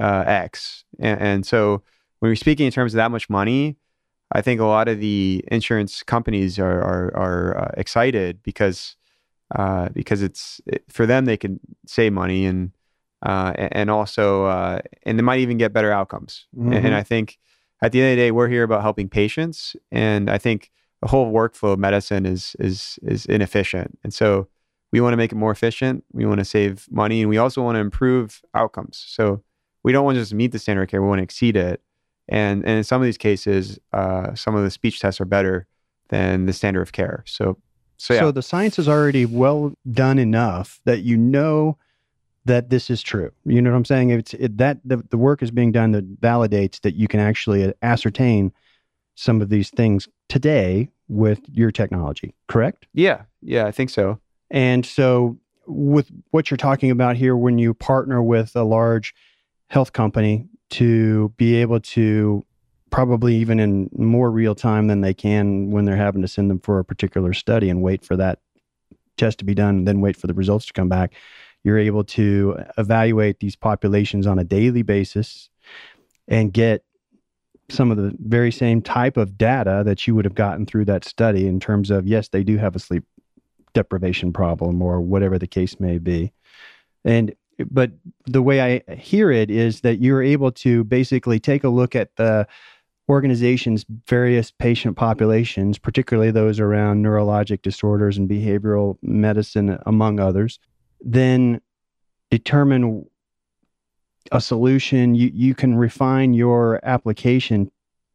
uh, 0.00 0.24
x. 0.26 0.84
And, 0.98 1.20
and 1.20 1.46
so 1.46 1.82
when 2.18 2.28
you're 2.28 2.36
speaking 2.36 2.66
in 2.66 2.72
terms 2.72 2.94
of 2.94 2.96
that 2.96 3.10
much 3.10 3.30
money, 3.30 3.76
I 4.32 4.42
think 4.42 4.60
a 4.60 4.64
lot 4.64 4.88
of 4.88 5.00
the 5.00 5.44
insurance 5.48 6.02
companies 6.02 6.58
are 6.58 6.82
are, 6.82 7.16
are 7.16 7.58
uh, 7.58 7.70
excited 7.76 8.42
because 8.42 8.96
uh, 9.54 9.88
because 9.90 10.22
it's 10.22 10.60
it, 10.66 10.84
for 10.88 11.06
them 11.06 11.24
they 11.24 11.36
can 11.36 11.60
save 11.86 12.12
money 12.12 12.46
and 12.46 12.72
uh, 13.24 13.52
and 13.56 13.90
also 13.90 14.46
uh, 14.46 14.80
and 15.04 15.18
they 15.18 15.22
might 15.22 15.40
even 15.40 15.56
get 15.56 15.72
better 15.72 15.92
outcomes. 15.92 16.46
Mm-hmm. 16.56 16.72
And, 16.72 16.86
and, 16.86 16.94
I 16.94 17.02
think 17.02 17.38
at 17.84 17.92
the 17.92 18.00
end 18.00 18.12
of 18.12 18.16
the 18.16 18.22
day, 18.22 18.30
we're 18.30 18.48
here 18.48 18.62
about 18.62 18.80
helping 18.80 19.08
patients, 19.08 19.76
and 19.92 20.30
I 20.30 20.38
think 20.38 20.70
the 21.02 21.08
whole 21.08 21.30
workflow 21.30 21.74
of 21.74 21.78
medicine 21.78 22.24
is 22.24 22.56
is 22.58 22.98
is 23.02 23.26
inefficient, 23.26 23.98
and 24.02 24.12
so 24.12 24.48
we 24.90 25.02
want 25.02 25.12
to 25.12 25.18
make 25.18 25.32
it 25.32 25.36
more 25.36 25.50
efficient. 25.50 26.02
We 26.12 26.24
want 26.24 26.38
to 26.38 26.46
save 26.46 26.86
money, 26.90 27.20
and 27.20 27.28
we 27.28 27.36
also 27.36 27.62
want 27.62 27.76
to 27.76 27.80
improve 27.80 28.42
outcomes. 28.54 29.04
So 29.06 29.42
we 29.82 29.92
don't 29.92 30.04
want 30.04 30.16
to 30.16 30.22
just 30.22 30.32
meet 30.32 30.52
the 30.52 30.58
standard 30.58 30.84
of 30.84 30.88
care; 30.88 31.02
we 31.02 31.08
want 31.08 31.18
to 31.18 31.24
exceed 31.24 31.56
it. 31.56 31.82
And 32.26 32.64
and 32.64 32.78
in 32.78 32.84
some 32.84 33.02
of 33.02 33.04
these 33.04 33.18
cases, 33.18 33.78
uh, 33.92 34.34
some 34.34 34.54
of 34.54 34.64
the 34.64 34.70
speech 34.70 35.00
tests 35.00 35.20
are 35.20 35.26
better 35.26 35.66
than 36.08 36.46
the 36.46 36.54
standard 36.54 36.80
of 36.80 36.92
care. 36.92 37.22
So 37.26 37.58
so 37.98 38.14
yeah. 38.14 38.20
So 38.20 38.32
the 38.32 38.42
science 38.42 38.78
is 38.78 38.88
already 38.88 39.26
well 39.26 39.74
done 39.90 40.18
enough 40.18 40.80
that 40.86 41.02
you 41.02 41.18
know 41.18 41.76
that 42.44 42.70
this 42.70 42.90
is 42.90 43.02
true. 43.02 43.32
You 43.44 43.62
know 43.62 43.70
what 43.70 43.76
I'm 43.76 43.84
saying? 43.84 44.10
It's 44.10 44.34
it, 44.34 44.58
that 44.58 44.78
the, 44.84 44.98
the 45.10 45.16
work 45.16 45.42
is 45.42 45.50
being 45.50 45.72
done 45.72 45.92
that 45.92 46.20
validates 46.20 46.80
that 46.82 46.94
you 46.94 47.08
can 47.08 47.20
actually 47.20 47.64
uh, 47.64 47.72
ascertain 47.82 48.52
some 49.14 49.40
of 49.40 49.48
these 49.48 49.70
things 49.70 50.08
today 50.28 50.90
with 51.08 51.40
your 51.50 51.70
technology, 51.70 52.34
correct? 52.48 52.86
Yeah. 52.92 53.22
Yeah, 53.40 53.66
I 53.66 53.70
think 53.70 53.90
so. 53.90 54.18
And 54.50 54.84
so 54.84 55.38
with 55.66 56.10
what 56.30 56.50
you're 56.50 56.58
talking 56.58 56.90
about 56.90 57.16
here 57.16 57.36
when 57.36 57.58
you 57.58 57.72
partner 57.74 58.22
with 58.22 58.54
a 58.54 58.64
large 58.64 59.14
health 59.68 59.92
company 59.92 60.46
to 60.70 61.30
be 61.36 61.56
able 61.56 61.80
to 61.80 62.44
probably 62.90 63.34
even 63.36 63.58
in 63.58 63.88
more 63.96 64.30
real 64.30 64.54
time 64.54 64.86
than 64.86 65.00
they 65.00 65.14
can 65.14 65.70
when 65.70 65.84
they're 65.84 65.96
having 65.96 66.22
to 66.22 66.28
send 66.28 66.50
them 66.50 66.60
for 66.60 66.78
a 66.78 66.84
particular 66.84 67.32
study 67.32 67.68
and 67.68 67.82
wait 67.82 68.04
for 68.04 68.16
that 68.16 68.38
test 69.16 69.38
to 69.38 69.44
be 69.44 69.54
done 69.54 69.78
and 69.78 69.88
then 69.88 70.00
wait 70.00 70.16
for 70.16 70.26
the 70.26 70.34
results 70.34 70.66
to 70.66 70.72
come 70.72 70.88
back 70.88 71.12
you're 71.64 71.78
able 71.78 72.04
to 72.04 72.58
evaluate 72.78 73.40
these 73.40 73.56
populations 73.56 74.26
on 74.26 74.38
a 74.38 74.44
daily 74.44 74.82
basis 74.82 75.48
and 76.28 76.52
get 76.52 76.84
some 77.70 77.90
of 77.90 77.96
the 77.96 78.14
very 78.20 78.52
same 78.52 78.82
type 78.82 79.16
of 79.16 79.38
data 79.38 79.82
that 79.84 80.06
you 80.06 80.14
would 80.14 80.26
have 80.26 80.34
gotten 80.34 80.66
through 80.66 80.84
that 80.84 81.04
study 81.04 81.46
in 81.46 81.58
terms 81.58 81.90
of 81.90 82.06
yes 82.06 82.28
they 82.28 82.44
do 82.44 82.58
have 82.58 82.76
a 82.76 82.78
sleep 82.78 83.04
deprivation 83.72 84.32
problem 84.32 84.80
or 84.80 85.00
whatever 85.00 85.38
the 85.38 85.46
case 85.46 85.80
may 85.80 85.98
be. 85.98 86.32
And 87.04 87.34
but 87.70 87.92
the 88.26 88.42
way 88.42 88.60
i 88.88 88.94
hear 88.94 89.30
it 89.30 89.48
is 89.50 89.82
that 89.82 90.00
you're 90.00 90.22
able 90.22 90.50
to 90.50 90.82
basically 90.84 91.38
take 91.38 91.62
a 91.62 91.68
look 91.68 91.94
at 91.94 92.14
the 92.16 92.46
organization's 93.08 93.84
various 94.08 94.50
patient 94.50 94.96
populations 94.96 95.78
particularly 95.78 96.32
those 96.32 96.58
around 96.58 97.04
neurologic 97.04 97.62
disorders 97.62 98.18
and 98.18 98.28
behavioral 98.28 98.96
medicine 99.02 99.78
among 99.86 100.18
others 100.18 100.58
then 101.04 101.60
determine 102.30 103.06
a 104.32 104.40
solution. 104.40 105.14
You 105.14 105.30
you 105.32 105.54
can 105.54 105.76
refine 105.76 106.34
your 106.34 106.80
application 106.82 107.70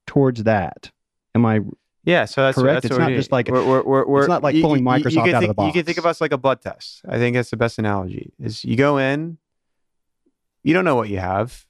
towards 0.08 0.44
that. 0.44 0.92
Am 1.36 1.46
i 1.46 1.62
yeah 2.06 2.26
so 2.26 2.42
that's 2.42 2.58
correct? 2.58 2.82
that's 2.82 2.86
it's 2.86 2.98
not 2.98 3.10
just 3.10 3.32
like 3.32 3.50
we're, 3.50 3.84
we're, 3.84 4.06
we're, 4.06 4.20
it's 4.22 4.30
not 4.30 4.42
like 4.42 4.60
pulling 4.62 4.82
you, 4.82 4.88
microsoft 4.88 5.12
you, 5.12 5.20
out 5.20 5.26
think, 5.26 5.36
of 5.36 5.48
the 5.50 5.54
box 5.54 5.68
you 5.68 5.74
can 5.74 5.86
think 5.86 5.98
of 5.98 6.06
us 6.06 6.22
like 6.22 6.32
a 6.32 6.38
blood 6.38 6.62
test. 6.62 7.02
I 7.08 7.18
think 7.18 7.36
that's 7.36 7.50
the 7.50 7.58
best 7.58 7.78
analogy 7.78 8.32
is 8.40 8.64
you 8.64 8.78
go 8.78 8.98
in 8.98 9.38
you 10.64 10.74
don't 10.74 10.86
know 10.86 10.96
what 10.96 11.10
you 11.10 11.20
have 11.20 11.66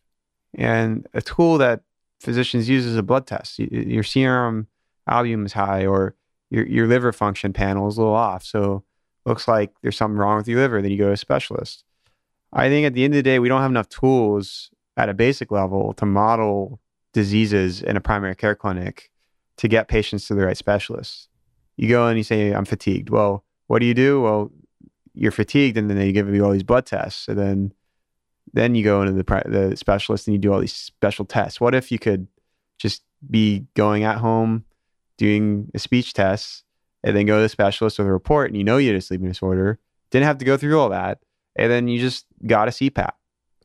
and 0.54 1.08
a 1.14 1.22
tool 1.22 1.58
that 1.58 1.82
physicians 2.20 2.70
use 2.70 2.86
is 2.86 2.96
a 2.96 3.04
blood 3.04 3.28
test. 3.28 3.60
Your 3.60 4.04
serum 4.04 4.68
albumin 5.08 5.48
is 5.48 5.54
high 5.54 5.86
or 5.86 6.16
your, 6.50 6.66
your 6.68 6.88
liver 6.88 7.12
function 7.12 7.52
panel 7.52 7.88
is 7.88 7.98
a 7.98 8.02
little 8.02 8.16
off 8.16 8.44
so 8.44 8.84
looks 9.30 9.48
like 9.48 9.72
there's 9.82 9.96
something 9.96 10.18
wrong 10.18 10.38
with 10.38 10.48
your 10.48 10.60
liver, 10.60 10.82
then 10.82 10.92
you 10.92 10.98
go 10.98 11.08
to 11.08 11.14
a 11.14 11.18
specialist. 11.18 11.86
I 12.52 12.68
think 12.68 12.86
at 12.86 12.94
the 12.94 13.04
end 13.04 13.14
of 13.14 13.18
the 13.18 13.24
day, 13.24 13.40
we 13.40 13.48
don't 13.48 13.62
have 13.62 13.72
enough 13.72 13.90
tools 13.90 14.72
at 14.98 15.08
a 15.08 15.14
basic 15.14 15.52
level 15.52 15.94
to 15.94 16.06
model 16.06 16.82
diseases 17.14 17.82
in 17.82 17.96
a 17.96 18.02
primary 18.02 18.36
care 18.36 18.56
clinic 18.56 19.12
to 19.58 19.68
get 19.68 19.88
patients 19.88 20.28
to 20.28 20.36
the 20.36 20.46
right 20.46 20.58
specialist. 20.58 21.30
You 21.78 21.88
go 21.88 22.08
and 22.08 22.18
you 22.18 22.24
say, 22.24 22.52
I'm 22.52 22.66
fatigued. 22.66 23.10
Well, 23.10 23.46
what 23.68 23.80
do 23.80 23.86
you 23.86 23.94
do? 23.94 24.22
Well, 24.22 24.52
you're 25.14 25.32
fatigued, 25.32 25.78
and 25.78 25.90
then 25.90 25.98
they 25.98 26.12
give 26.12 26.34
you 26.34 26.44
all 26.44 26.52
these 26.52 26.64
blood 26.64 26.86
tests. 26.86 27.28
And 27.28 27.38
then 27.38 27.74
then 28.52 28.74
you 28.74 28.84
go 28.84 29.02
into 29.02 29.14
the, 29.14 29.24
the 29.46 29.78
specialist 29.78 30.28
and 30.28 30.34
you 30.34 30.40
do 30.40 30.52
all 30.52 30.60
these 30.60 30.74
special 30.74 31.24
tests. 31.24 31.62
What 31.62 31.76
if 31.76 31.92
you 31.92 32.00
could 32.00 32.28
just 32.80 33.04
be 33.30 33.66
going 33.76 34.04
at 34.04 34.18
home, 34.18 34.66
doing 35.18 35.70
a 35.76 35.80
speech 35.80 36.14
test, 36.14 36.64
and 37.04 37.16
then 37.16 37.26
go 37.26 37.38
to 37.38 37.44
the 37.44 37.50
specialist 37.50 37.98
with 38.00 38.08
a 38.08 38.12
report 38.12 38.50
and 38.50 38.58
you 38.58 38.64
know 38.64 38.78
you 38.78 38.88
had 38.88 38.98
a 38.98 39.02
sleeping 39.02 39.28
disorder, 39.28 39.80
didn't 40.12 40.26
have 40.26 40.38
to 40.40 40.46
go 40.46 40.58
through 40.58 40.80
all 40.80 40.90
that. 40.90 41.20
And 41.56 41.72
then 41.72 41.88
you 41.88 42.00
just 42.00 42.26
got 42.46 42.68
a 42.68 42.72
CPAP 42.72 43.12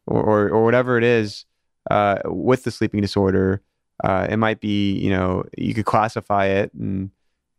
or, 0.06 0.22
or, 0.22 0.48
or 0.50 0.64
whatever 0.64 0.98
it 0.98 1.04
is 1.04 1.44
uh, 1.90 2.18
with 2.24 2.64
the 2.64 2.70
sleeping 2.70 3.00
disorder. 3.00 3.62
Uh, 4.02 4.26
it 4.28 4.36
might 4.36 4.60
be, 4.60 4.92
you 4.92 5.10
know, 5.10 5.44
you 5.56 5.74
could 5.74 5.84
classify 5.84 6.46
it 6.46 6.72
and, 6.74 7.10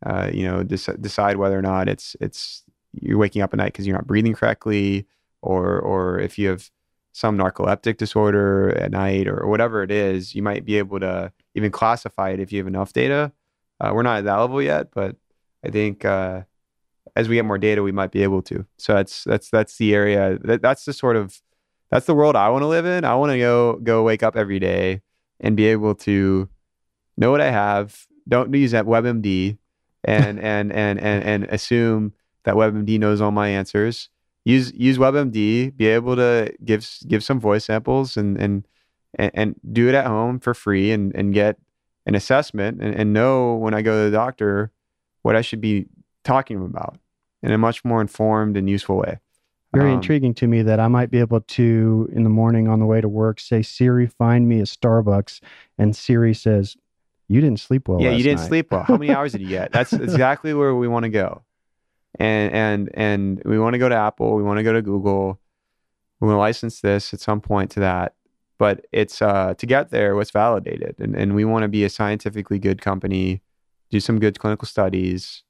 uh, 0.06 0.30
you 0.34 0.44
know, 0.44 0.64
decide 0.64 1.38
whether 1.38 1.58
or 1.58 1.62
not 1.62 1.88
it's, 1.88 2.16
it's, 2.20 2.64
you're 2.94 3.18
waking 3.18 3.42
up 3.42 3.54
at 3.54 3.58
night 3.58 3.72
because 3.74 3.88
you're 3.88 3.96
not 3.96 4.08
breathing 4.08 4.34
correctly 4.34 5.06
or, 5.42 5.80
or 5.80 6.20
if 6.20 6.38
you 6.38 6.50
have 6.50 6.70
some 7.14 7.38
narcoleptic 7.38 7.96
disorder 7.96 8.78
at 8.78 8.92
night 8.92 9.28
or 9.28 9.48
whatever 9.48 9.84
it 9.84 9.92
is, 9.92 10.36
you 10.36 10.44
might 10.44 10.66
be 10.66 10.78
able 10.78 11.00
to 11.00 11.32
even 11.54 11.72
classify 11.72 12.32
it 12.32 12.42
if 12.42 12.52
you 12.52 12.60
have 12.60 12.68
enough 12.68 12.92
data. 12.92 13.32
Uh, 13.80 13.92
we're 13.94 14.04
not 14.04 14.18
at 14.18 14.26
that 14.26 14.36
level 14.36 14.62
yet, 14.62 14.90
but 14.94 15.16
I 15.66 15.72
think 15.72 16.06
uh, 16.06 16.44
as 17.16 17.30
we 17.30 17.36
get 17.36 17.46
more 17.46 17.58
data, 17.58 17.84
we 17.84 17.92
might 17.92 18.12
be 18.12 18.24
able 18.24 18.42
to. 18.44 18.66
So 18.78 18.94
that's 18.94 19.24
that's 19.24 19.50
that's 19.50 19.78
the 19.78 19.94
area. 19.94 20.38
That, 20.42 20.62
that's 20.62 20.86
the 20.86 20.94
sort 20.94 21.16
of 21.16 21.42
that's 21.92 22.06
the 22.06 22.16
world 22.16 22.36
I 22.36 22.50
want 22.50 22.64
to 22.64 22.68
live 22.68 22.86
in. 22.86 23.06
I 23.06 23.16
want 23.16 23.32
to 23.32 23.38
go 23.38 23.80
go 23.84 24.04
wake 24.04 24.24
up 24.24 24.36
every 24.36 24.60
day 24.60 25.02
and 25.40 25.58
be 25.58 25.66
able 25.68 25.96
to 25.96 26.50
know 27.18 27.32
what 27.32 27.42
I 27.42 27.52
have. 27.52 28.06
Don't 28.28 28.54
use 28.54 28.72
that 28.72 28.86
WebMD 28.86 29.58
and 30.04 30.40
and 30.54 30.72
and 30.72 31.00
and 31.00 31.24
and 31.24 31.44
assume 31.46 32.14
that 32.44 32.56
WebMD 32.56 33.00
knows 33.00 33.22
all 33.22 33.32
my 33.32 33.50
answers 33.50 34.10
use 34.46 34.72
use 34.74 34.98
WebMD, 34.98 35.76
be 35.76 35.88
able 35.88 36.16
to 36.16 36.54
give 36.64 36.88
give 37.08 37.24
some 37.24 37.40
voice 37.40 37.66
samples 37.66 38.16
and 38.16 38.38
and 38.38 38.68
and, 39.18 39.56
do 39.72 39.88
it 39.88 39.96
at 39.96 40.06
home 40.06 40.40
for 40.40 40.54
free 40.54 40.92
and 40.92 41.14
and 41.16 41.34
get 41.34 41.58
an 42.06 42.16
assessment 42.16 42.82
and, 42.82 42.94
and 42.94 43.14
know 43.14 43.56
when 43.56 43.74
I 43.74 43.82
go 43.82 44.04
to 44.04 44.12
the 44.12 44.16
doctor 44.16 44.72
what 45.26 45.36
I 45.36 45.42
should 45.42 45.62
be 45.62 45.88
talking 46.24 46.64
about 46.64 46.98
in 47.42 47.52
a 47.52 47.58
much 47.58 47.84
more 47.84 48.00
informed 48.00 48.58
and 48.58 48.70
useful 48.70 48.98
way. 48.98 49.20
Very 49.74 49.90
um, 49.90 49.96
intriguing 49.96 50.34
to 50.36 50.48
me 50.48 50.62
that 50.62 50.80
I 50.80 50.88
might 50.88 51.10
be 51.10 51.20
able 51.20 51.42
to, 51.42 52.10
in 52.14 52.24
the 52.24 52.30
morning 52.30 52.68
on 52.68 52.80
the 52.80 52.86
way 52.86 53.02
to 53.02 53.10
work, 53.10 53.40
say, 53.40 53.62
Siri, 53.62 54.08
find 54.08 54.48
me 54.48 54.60
a 54.60 54.64
Starbucks. 54.64 55.42
And 55.78 55.96
Siri 55.96 56.34
says, 56.34 56.78
You 57.28 57.42
didn't 57.42 57.60
sleep 57.60 57.88
well. 57.88 58.00
Yeah, 58.00 58.12
you 58.12 58.24
didn't 58.24 58.40
night. 58.40 58.48
sleep 58.48 58.72
well. 58.72 58.84
How 58.84 58.98
many 58.98 59.12
hours 59.12 59.32
did 59.32 59.42
you 59.42 59.50
get? 59.50 59.72
That's 59.72 59.94
exactly 60.08 60.54
where 60.54 60.76
we 60.76 60.88
want 60.88 61.04
to 61.04 61.10
go 61.10 61.42
and 62.20 62.54
and 62.54 62.90
and 62.94 63.42
we 63.46 63.60
want 63.60 63.74
to 63.74 63.80
go 63.80 63.90
to 63.90 63.96
Apple, 63.96 64.36
we 64.36 64.44
want 64.44 64.58
to 64.58 64.64
go 64.64 64.74
to 64.74 64.82
Google, 64.82 65.40
we 66.20 66.28
want 66.28 66.36
to 66.36 66.40
license 66.40 66.82
this 66.82 67.14
at 67.14 67.20
some 67.20 67.42
point 67.42 67.72
to 67.72 67.80
that. 67.82 68.14
But 68.58 68.86
it's 68.94 69.22
uh, 69.22 69.54
to 69.58 69.66
get 69.66 69.90
there, 69.90 70.16
what's 70.16 70.32
validated, 70.32 70.96
and 71.00 71.16
and 71.16 71.36
we 71.36 71.44
want 71.44 71.64
to 71.64 71.68
be 71.68 71.84
a 71.84 71.90
scientifically 71.90 72.60
good 72.60 72.82
company, 72.82 73.42
do 73.96 74.00
some 74.02 74.20
good 74.20 74.38
clinical 74.40 74.68
studies, 74.68 75.44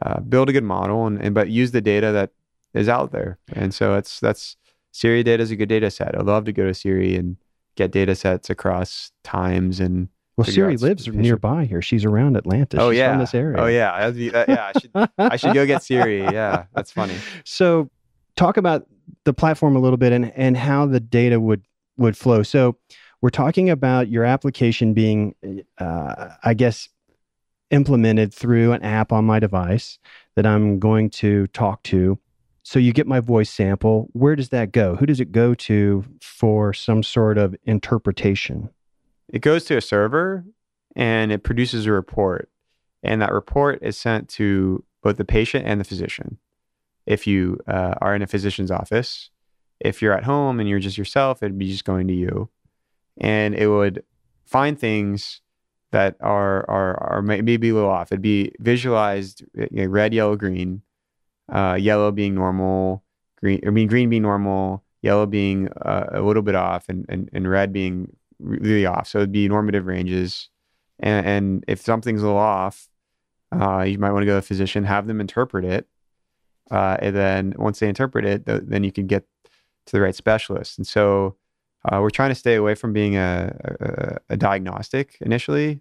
uh, 0.00 0.20
build 0.20 0.48
a 0.48 0.52
good 0.52 0.64
model, 0.64 1.06
and, 1.06 1.20
and 1.20 1.34
but 1.34 1.50
use 1.50 1.72
the 1.72 1.82
data 1.82 2.12
that 2.12 2.30
is 2.72 2.88
out 2.88 3.12
there. 3.12 3.38
And 3.52 3.74
so 3.74 3.94
it's 3.94 4.20
that's 4.20 4.56
Siri 4.92 5.22
data 5.22 5.42
is 5.42 5.50
a 5.50 5.56
good 5.56 5.68
data 5.68 5.90
set. 5.90 6.18
I'd 6.18 6.24
love 6.24 6.44
to 6.46 6.52
go 6.52 6.64
to 6.64 6.72
Siri 6.72 7.14
and 7.16 7.36
get 7.76 7.90
data 7.90 8.14
sets 8.14 8.48
across 8.48 9.12
times 9.22 9.80
and 9.80 10.08
well, 10.36 10.46
Siri 10.46 10.76
lives 10.78 11.06
nearby 11.06 11.64
here. 11.66 11.82
She's 11.82 12.04
around 12.04 12.36
Atlanta. 12.36 12.80
Oh 12.80 12.90
She's 12.90 12.98
yeah, 12.98 13.12
from 13.12 13.20
this 13.20 13.34
area. 13.34 13.56
Oh 13.60 13.66
yeah, 13.66 14.10
be, 14.10 14.34
uh, 14.34 14.44
yeah. 14.48 14.72
I 14.74 14.78
should 14.78 15.10
I 15.18 15.36
should 15.36 15.54
go 15.54 15.66
get 15.66 15.82
Siri. 15.82 16.22
Yeah, 16.22 16.64
that's 16.74 16.90
funny. 16.90 17.14
So, 17.44 17.90
talk 18.34 18.56
about 18.56 18.86
the 19.24 19.34
platform 19.34 19.76
a 19.76 19.78
little 19.78 19.98
bit 19.98 20.12
and 20.12 20.32
and 20.32 20.56
how 20.56 20.86
the 20.86 21.00
data 21.00 21.38
would 21.38 21.62
would 21.98 22.16
flow. 22.16 22.42
So, 22.42 22.76
we're 23.20 23.30
talking 23.30 23.70
about 23.70 24.08
your 24.08 24.24
application 24.24 24.92
being, 24.92 25.34
uh, 25.78 26.30
I 26.42 26.54
guess, 26.54 26.88
implemented 27.70 28.32
through 28.32 28.72
an 28.72 28.82
app 28.82 29.12
on 29.12 29.24
my 29.24 29.38
device 29.38 29.98
that 30.36 30.46
I'm 30.46 30.78
going 30.78 31.10
to 31.10 31.46
talk 31.48 31.82
to. 31.84 32.18
So 32.62 32.78
you 32.78 32.92
get 32.92 33.06
my 33.06 33.20
voice 33.20 33.50
sample. 33.50 34.08
Where 34.12 34.36
does 34.36 34.48
that 34.50 34.72
go? 34.72 34.96
Who 34.96 35.06
does 35.06 35.20
it 35.20 35.32
go 35.32 35.54
to 35.54 36.04
for 36.20 36.72
some 36.72 37.02
sort 37.02 37.36
of 37.36 37.54
interpretation? 37.64 38.70
It 39.28 39.40
goes 39.40 39.64
to 39.66 39.76
a 39.76 39.80
server 39.80 40.44
and 40.96 41.32
it 41.32 41.42
produces 41.42 41.86
a 41.86 41.92
report. 41.92 42.50
And 43.02 43.20
that 43.20 43.32
report 43.32 43.80
is 43.82 43.98
sent 43.98 44.28
to 44.30 44.82
both 45.02 45.18
the 45.18 45.24
patient 45.24 45.66
and 45.66 45.78
the 45.78 45.84
physician. 45.84 46.38
If 47.06 47.26
you 47.26 47.60
uh, 47.68 47.94
are 48.00 48.14
in 48.14 48.22
a 48.22 48.26
physician's 48.26 48.70
office, 48.70 49.28
if 49.80 50.00
you're 50.00 50.14
at 50.14 50.24
home 50.24 50.58
and 50.58 50.68
you're 50.68 50.78
just 50.78 50.96
yourself, 50.96 51.42
it'd 51.42 51.58
be 51.58 51.70
just 51.70 51.84
going 51.84 52.08
to 52.08 52.14
you. 52.14 52.48
And 53.18 53.54
it 53.54 53.68
would 53.68 54.04
find 54.46 54.78
things 54.78 55.42
that 55.94 56.16
are 56.20 56.68
are 56.68 57.00
are 57.02 57.22
maybe 57.22 57.68
a 57.68 57.74
little 57.74 57.88
off. 57.88 58.10
It'd 58.10 58.20
be 58.20 58.50
visualized 58.58 59.44
you 59.54 59.68
know, 59.70 59.86
red, 59.86 60.12
yellow, 60.12 60.34
green, 60.34 60.82
uh, 61.48 61.78
yellow 61.80 62.10
being 62.10 62.34
normal, 62.34 63.04
green 63.38 63.60
I 63.64 63.70
mean 63.70 63.86
green 63.86 64.10
being 64.10 64.22
normal, 64.22 64.82
yellow 65.02 65.24
being 65.24 65.68
uh, 65.68 66.06
a 66.10 66.20
little 66.20 66.42
bit 66.42 66.56
off, 66.56 66.88
and, 66.88 67.06
and 67.08 67.30
and 67.32 67.48
red 67.48 67.72
being 67.72 68.16
really 68.40 68.86
off. 68.86 69.06
So 69.06 69.18
it'd 69.18 69.30
be 69.30 69.46
normative 69.46 69.86
ranges. 69.86 70.48
And, 70.98 71.26
and 71.26 71.64
if 71.68 71.80
something's 71.80 72.22
a 72.22 72.26
little 72.26 72.40
off, 72.40 72.88
uh, 73.52 73.82
you 73.82 73.98
might 73.98 74.10
want 74.10 74.22
to 74.22 74.26
go 74.26 74.32
to 74.32 74.38
a 74.38 74.42
physician, 74.42 74.82
have 74.82 75.06
them 75.06 75.20
interpret 75.20 75.64
it. 75.64 75.86
Uh, 76.72 76.96
and 76.98 77.14
then 77.14 77.54
once 77.56 77.78
they 77.78 77.88
interpret 77.88 78.24
it, 78.24 78.46
th- 78.46 78.62
then 78.64 78.82
you 78.82 78.90
can 78.90 79.06
get 79.06 79.24
to 79.86 79.92
the 79.92 80.00
right 80.00 80.14
specialist. 80.14 80.76
And 80.78 80.86
so 80.86 81.36
uh, 81.84 81.98
we're 82.00 82.10
trying 82.10 82.30
to 82.30 82.34
stay 82.34 82.54
away 82.54 82.74
from 82.74 82.92
being 82.92 83.16
a, 83.16 84.18
a, 84.28 84.34
a 84.34 84.36
diagnostic 84.36 85.16
initially. 85.20 85.80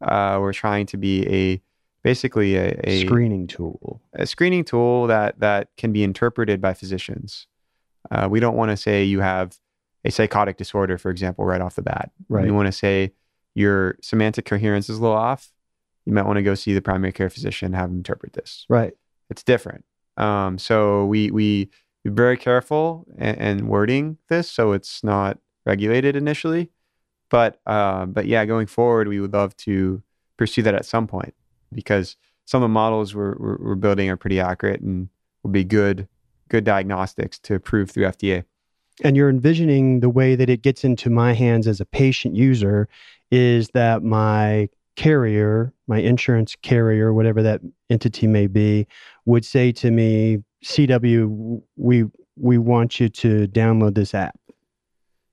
Uh, 0.00 0.38
we're 0.40 0.52
trying 0.52 0.86
to 0.86 0.96
be 0.96 1.26
a 1.28 1.62
basically 2.02 2.56
a, 2.56 2.78
a, 2.84 3.04
screening 3.04 3.46
tool, 3.46 4.00
a 4.14 4.26
screening 4.26 4.64
tool 4.64 5.06
that 5.06 5.38
that 5.40 5.68
can 5.76 5.92
be 5.92 6.02
interpreted 6.02 6.60
by 6.60 6.74
physicians. 6.74 7.46
Uh, 8.10 8.28
we 8.30 8.40
don't 8.40 8.56
want 8.56 8.70
to 8.70 8.76
say 8.76 9.04
you 9.04 9.20
have 9.20 9.58
a 10.04 10.10
psychotic 10.10 10.56
disorder, 10.56 10.98
for 10.98 11.10
example, 11.10 11.44
right 11.44 11.60
off 11.60 11.74
the 11.74 11.82
bat. 11.82 12.10
Right. 12.28 12.44
We 12.44 12.50
want 12.50 12.66
to 12.66 12.72
say 12.72 13.12
your 13.54 13.96
semantic 14.02 14.44
coherence 14.44 14.90
is 14.90 14.98
a 14.98 15.02
little 15.02 15.16
off. 15.16 15.50
You 16.04 16.12
might 16.12 16.26
want 16.26 16.36
to 16.36 16.42
go 16.42 16.54
see 16.54 16.74
the 16.74 16.82
primary 16.82 17.12
care 17.12 17.30
physician, 17.30 17.66
and 17.66 17.74
have 17.74 17.88
them 17.88 17.98
interpret 17.98 18.34
this. 18.34 18.66
Right. 18.68 18.92
It's 19.30 19.42
different. 19.42 19.84
Um, 20.16 20.58
so 20.58 21.06
we 21.06 21.30
we 21.30 21.70
be 22.04 22.10
very 22.10 22.36
careful 22.36 23.06
and, 23.18 23.38
and, 23.38 23.68
wording 23.68 24.18
this 24.28 24.50
so 24.50 24.72
it's 24.72 25.02
not 25.02 25.38
regulated 25.66 26.14
initially. 26.16 26.70
But 27.30 27.60
uh, 27.66 28.06
but 28.06 28.26
yeah, 28.26 28.44
going 28.44 28.66
forward, 28.66 29.08
we 29.08 29.18
would 29.20 29.32
love 29.32 29.56
to 29.58 30.02
pursue 30.36 30.62
that 30.62 30.74
at 30.74 30.84
some 30.84 31.06
point 31.06 31.34
because 31.72 32.16
some 32.44 32.62
of 32.62 32.68
the 32.68 32.72
models 32.72 33.14
we're, 33.14 33.36
we're, 33.38 33.56
we're 33.58 33.74
building 33.74 34.10
are 34.10 34.16
pretty 34.16 34.38
accurate 34.38 34.80
and 34.80 35.08
will 35.42 35.50
be 35.50 35.64
good 35.64 36.06
good 36.48 36.64
diagnostics 36.64 37.38
to 37.38 37.54
approve 37.54 37.90
through 37.90 38.04
FDA 38.04 38.44
and 39.02 39.16
you're 39.16 39.30
envisioning 39.30 40.00
the 40.00 40.08
way 40.08 40.36
that 40.36 40.48
it 40.48 40.62
gets 40.62 40.84
into 40.84 41.10
my 41.10 41.32
hands 41.32 41.66
as 41.66 41.80
a 41.80 41.84
patient 41.84 42.36
user 42.36 42.88
is 43.30 43.68
that 43.70 44.04
my 44.04 44.68
carrier, 44.96 45.72
my 45.88 45.98
insurance 45.98 46.54
carrier, 46.62 47.12
whatever 47.12 47.42
that 47.42 47.60
entity 47.90 48.26
may 48.28 48.46
be, 48.46 48.86
would 49.24 49.44
say 49.44 49.72
to 49.72 49.90
me, 49.90 50.38
CW, 50.64 51.62
we 51.76 52.04
we 52.36 52.58
want 52.58 52.98
you 52.98 53.08
to 53.08 53.46
download 53.48 53.94
this 53.94 54.14
app. 54.14 54.38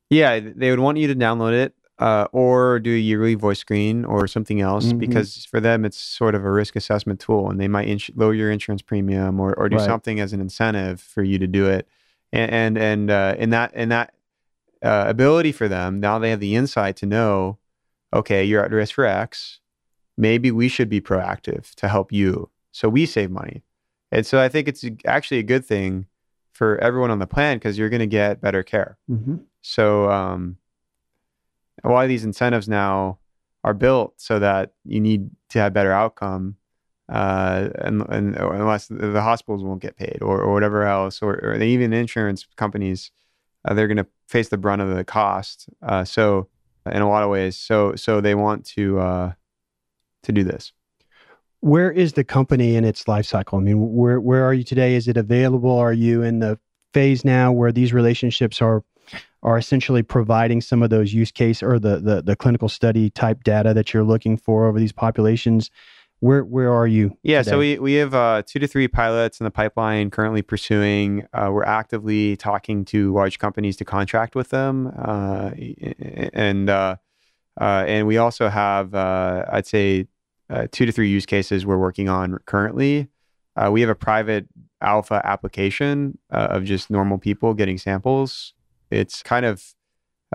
Yeah, 0.10 0.40
they 0.40 0.70
would 0.70 0.80
want 0.80 0.98
you 0.98 1.08
to 1.08 1.16
download 1.16 1.54
it 1.54 1.74
uh, 2.02 2.28
or 2.32 2.80
do 2.80 2.94
a 2.94 2.98
yearly 2.98 3.36
voice 3.36 3.60
screen 3.60 4.04
or 4.06 4.28
something 4.28 4.60
else 4.60 4.88
mm-hmm. 4.88 4.98
because 4.98 5.46
for 5.46 5.60
them 5.60 5.86
it's 5.86 5.98
sort 5.98 6.34
of 6.34 6.44
a 6.44 6.52
risk 6.52 6.76
assessment 6.76 7.20
tool 7.20 7.50
and 7.50 7.62
they 7.62 7.68
might 7.68 7.88
ins- 7.88 8.10
lower 8.16 8.34
your 8.34 8.52
insurance 8.52 8.82
premium 8.82 9.40
or, 9.40 9.54
or 9.54 9.70
do 9.70 9.78
right. 9.78 9.86
something 9.86 10.20
as 10.20 10.34
an 10.34 10.42
incentive 10.42 11.00
for 11.00 11.22
you 11.22 11.38
to 11.38 11.46
do 11.46 11.68
it 11.68 11.88
and 12.34 12.52
and, 12.52 12.78
and 12.78 13.12
uh, 13.12 13.36
in 13.38 13.52
that 13.52 13.74
in 13.76 13.90
that 13.90 14.14
uh, 14.84 15.06
ability 15.08 15.52
for 15.52 15.68
them 15.68 16.00
now 16.00 16.18
they 16.18 16.32
have 16.32 16.40
the 16.40 16.56
insight 16.56 16.96
to 16.96 17.06
know 17.06 17.60
okay 18.12 18.44
you're 18.44 18.66
at 18.66 18.72
risk 18.72 18.96
for 18.96 19.06
x 19.06 19.60
maybe 20.18 20.50
we 20.50 20.68
should 20.68 20.90
be 20.90 21.00
proactive 21.00 21.76
to 21.76 21.88
help 21.88 22.12
you 22.12 22.50
so 22.72 22.90
we 22.90 23.06
save 23.06 23.30
money 23.30 23.62
and 24.12 24.26
so 24.26 24.40
i 24.40 24.48
think 24.48 24.68
it's 24.68 24.86
actually 25.06 25.40
a 25.40 25.44
good 25.44 25.66
thing 25.66 26.06
for 26.54 26.78
everyone 26.80 27.12
on 27.12 27.20
the 27.20 27.28
plan 27.28 27.58
because 27.58 27.78
you're 27.78 27.90
going 27.90 28.00
to 28.00 28.08
get 28.08 28.42
better 28.42 28.64
care 28.64 28.98
mm-hmm. 29.10 29.38
so 29.62 30.10
um, 30.10 30.58
a 31.84 31.90
lot 31.90 32.04
of 32.04 32.10
these 32.10 32.26
incentives 32.26 32.68
now 32.68 33.18
are 33.64 33.74
built 33.74 34.14
so 34.18 34.40
that 34.40 34.74
you 34.86 35.00
need 35.00 35.30
to 35.50 35.60
have 35.60 35.74
better 35.74 35.92
outcome 35.92 36.56
uh, 37.12 37.70
and, 37.80 38.04
and, 38.10 38.36
unless 38.38 38.88
the 38.88 39.22
hospitals 39.22 39.64
won't 39.64 39.82
get 39.82 39.98
paid 39.98 40.20
or, 40.22 40.40
or 40.42 40.54
whatever 40.54 40.84
else, 40.84 41.22
or, 41.22 41.34
or 41.44 41.62
even 41.62 41.92
insurance 41.92 42.48
companies, 42.56 43.12
uh, 43.66 43.74
they're 43.74 43.88
going 43.88 43.98
to 43.98 44.08
face 44.30 44.48
the 44.48 44.58
brunt 44.58 44.82
of 44.82 44.96
the 44.96 45.04
cost. 45.04 45.68
Uh, 45.82 46.06
so, 46.06 46.48
in 46.86 47.02
a 47.02 47.10
lot 47.10 47.22
of 47.22 47.30
ways, 47.30 47.58
so 47.58 47.96
so 47.96 48.22
they 48.22 48.34
want 48.34 48.66
to 48.66 48.98
uh, 49.00 49.34
to 50.24 50.32
do 50.32 50.44
this. 50.44 50.72
Where 51.62 51.92
is 51.92 52.14
the 52.14 52.24
company 52.24 52.76
in 52.76 52.84
its 52.84 53.08
life 53.08 53.26
cycle? 53.26 53.60
I 53.60 53.62
mean, 53.62 53.94
where 53.94 54.20
where 54.20 54.44
are 54.44 54.54
you 54.54 54.64
today? 54.64 54.96
Is 54.96 55.08
it 55.08 55.18
available? 55.18 55.78
Are 55.78 55.94
you 55.94 56.24
in 56.24 56.40
the 56.40 56.60
phase 56.94 57.24
now 57.24 57.52
where 57.52 57.72
these 57.72 57.94
relationships 57.94 58.62
are 58.62 58.84
are 59.44 59.58
essentially 59.58 60.04
providing 60.04 60.62
some 60.62 60.84
of 60.84 60.90
those 60.90 61.14
use 61.14 61.32
case 61.32 61.64
or 61.64 61.80
the 61.80 62.00
the, 62.00 62.22
the 62.22 62.36
clinical 62.36 62.70
study 62.70 63.10
type 63.10 63.44
data 63.44 63.74
that 63.74 63.94
you're 63.94 64.04
looking 64.04 64.38
for 64.38 64.66
over 64.66 64.80
these 64.80 64.92
populations? 64.92 65.70
Where 66.20 66.44
where 66.44 66.72
are 66.72 66.86
you? 66.86 67.18
Yeah, 67.24 67.40
today? 67.40 67.50
so 67.52 67.60
we 67.60 67.80
we 67.80 67.94
have 67.94 68.14
uh, 68.14 68.44
two 68.46 68.60
to 68.60 68.68
three 68.68 68.88
pilots 68.88 69.40
in 69.40 69.44
the 69.44 69.52
pipeline 69.52 70.12
currently 70.12 70.44
pursuing. 70.44 71.28
Uh, 71.34 71.50
we're 71.52 71.64
actively 71.64 72.38
talking 72.38 72.86
to 72.86 73.12
large 73.14 73.40
companies 73.40 73.78
to 73.78 73.86
contract 73.86 74.36
with 74.36 74.50
them, 74.50 74.92
uh, 74.98 75.52
and 76.34 76.70
uh, 76.70 76.96
uh, 77.60 77.86
and 77.88 78.06
we 78.06 78.18
also 78.18 78.50
have 78.50 78.94
uh, 78.94 79.46
I'd 79.52 79.66
say 79.66 80.08
two 80.72 80.86
to 80.86 80.92
three 80.92 81.10
use 81.10 81.26
cases 81.26 81.66
we're 81.66 81.78
working 81.78 82.10
on 82.10 82.38
currently. 82.46 83.08
we 83.70 83.82
have 83.82 83.90
a 83.90 83.96
private 83.96 84.48
alpha 84.82 85.22
application 85.24 86.18
of 86.30 86.64
just 86.66 86.90
normal 86.90 87.18
people 87.18 87.54
getting 87.54 87.78
samples 87.78 88.54
it's 88.92 89.24
kind 89.24 89.46
of 89.46 89.64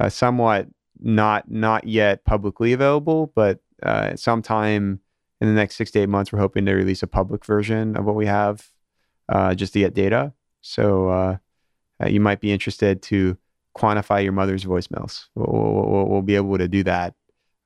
uh, 0.00 0.08
somewhat 0.08 0.66
not 0.98 1.50
not 1.50 1.86
yet 1.86 2.24
publicly 2.24 2.72
available, 2.72 3.30
but 3.34 3.60
uh, 3.82 4.16
sometime 4.16 5.00
in 5.40 5.48
the 5.48 5.54
next 5.54 5.76
six 5.76 5.90
to 5.92 6.00
eight 6.00 6.08
months, 6.08 6.32
we're 6.32 6.38
hoping 6.38 6.64
to 6.64 6.72
release 6.72 7.02
a 7.02 7.06
public 7.06 7.44
version 7.44 7.96
of 7.96 8.06
what 8.06 8.14
we 8.14 8.26
have 8.26 8.70
uh, 9.28 9.54
just 9.54 9.74
to 9.74 9.80
get 9.80 9.94
data. 9.94 10.32
So 10.62 11.08
uh, 11.10 11.36
uh, 12.02 12.08
you 12.08 12.20
might 12.20 12.40
be 12.40 12.50
interested 12.50 13.02
to 13.02 13.36
quantify 13.76 14.24
your 14.24 14.32
mother's 14.32 14.64
voicemails. 14.64 15.26
We'll, 15.34 15.46
we'll, 15.46 16.06
we'll 16.06 16.22
be 16.22 16.36
able 16.36 16.56
to 16.56 16.66
do 16.66 16.82
that 16.84 17.14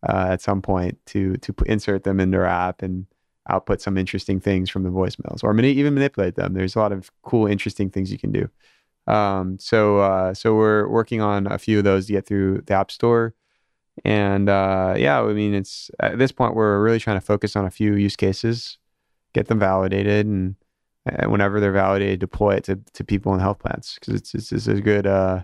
uh, 0.08 0.28
at 0.30 0.40
some 0.40 0.62
point 0.62 0.98
to 1.06 1.36
to 1.38 1.54
insert 1.66 2.04
them 2.04 2.20
in 2.20 2.30
their 2.30 2.46
app 2.46 2.82
and 2.82 3.06
output 3.48 3.80
some 3.80 3.98
interesting 3.98 4.40
things 4.40 4.70
from 4.70 4.82
the 4.82 4.90
voicemails, 4.90 5.42
or 5.42 5.52
mani- 5.52 5.72
even 5.72 5.94
manipulate 5.94 6.36
them. 6.36 6.54
There's 6.54 6.76
a 6.76 6.78
lot 6.78 6.92
of 6.92 7.10
cool, 7.22 7.46
interesting 7.46 7.90
things 7.90 8.12
you 8.12 8.18
can 8.18 8.32
do. 8.32 8.48
Um, 9.06 9.58
so 9.58 9.98
uh, 9.98 10.34
so 10.34 10.54
we're 10.54 10.88
working 10.88 11.20
on 11.20 11.46
a 11.46 11.58
few 11.58 11.78
of 11.78 11.84
those 11.84 12.06
to 12.06 12.12
get 12.12 12.26
through 12.26 12.62
the 12.66 12.74
App 12.74 12.90
Store. 12.90 13.34
And 14.04 14.48
uh, 14.48 14.94
yeah, 14.96 15.20
I 15.20 15.32
mean, 15.32 15.54
it's 15.54 15.90
at 16.00 16.18
this 16.18 16.32
point 16.32 16.54
we're 16.54 16.80
really 16.82 17.00
trying 17.00 17.18
to 17.18 17.26
focus 17.26 17.56
on 17.56 17.64
a 17.64 17.70
few 17.70 17.94
use 17.94 18.16
cases, 18.16 18.78
get 19.34 19.48
them 19.48 19.58
validated, 19.58 20.26
and, 20.26 20.56
and 21.04 21.30
whenever 21.30 21.60
they're 21.60 21.72
validated, 21.72 22.20
deploy 22.20 22.54
it 22.54 22.64
to, 22.64 22.78
to 22.94 23.04
people 23.04 23.34
in 23.34 23.40
health 23.40 23.58
plans 23.58 23.96
because 23.98 24.14
it's, 24.14 24.34
it's, 24.34 24.52
it's 24.52 24.66
a 24.66 24.80
good 24.80 25.06
uh, 25.06 25.42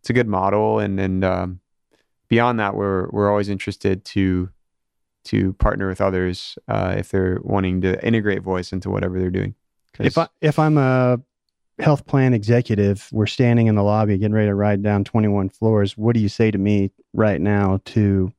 it's 0.00 0.10
a 0.10 0.14
good 0.14 0.28
model. 0.28 0.78
And 0.78 1.00
and 1.00 1.24
um, 1.24 1.60
beyond 2.30 2.58
that, 2.60 2.74
we're 2.74 3.08
we're 3.10 3.28
always 3.28 3.50
interested 3.50 4.04
to 4.06 4.48
to 5.24 5.52
partner 5.54 5.86
with 5.86 6.00
others 6.00 6.56
uh, 6.66 6.94
if 6.96 7.10
they're 7.10 7.40
wanting 7.42 7.82
to 7.82 8.02
integrate 8.04 8.42
voice 8.42 8.72
into 8.72 8.88
whatever 8.88 9.20
they're 9.20 9.30
doing. 9.30 9.54
If 9.98 10.16
I 10.16 10.28
if 10.40 10.58
I'm 10.58 10.78
a 10.78 11.18
health 11.78 12.06
plan 12.06 12.32
executive, 12.32 13.08
we're 13.12 13.26
standing 13.26 13.66
in 13.66 13.74
the 13.74 13.82
lobby 13.82 14.16
getting 14.16 14.34
ready 14.34 14.48
to 14.48 14.54
ride 14.54 14.82
down 14.82 15.04
21 15.04 15.50
floors. 15.50 15.98
What 15.98 16.14
do 16.14 16.20
you 16.20 16.28
say 16.28 16.50
to 16.50 16.58
me 16.58 16.90
right 17.12 17.40
now 17.40 17.80
to 17.86 18.32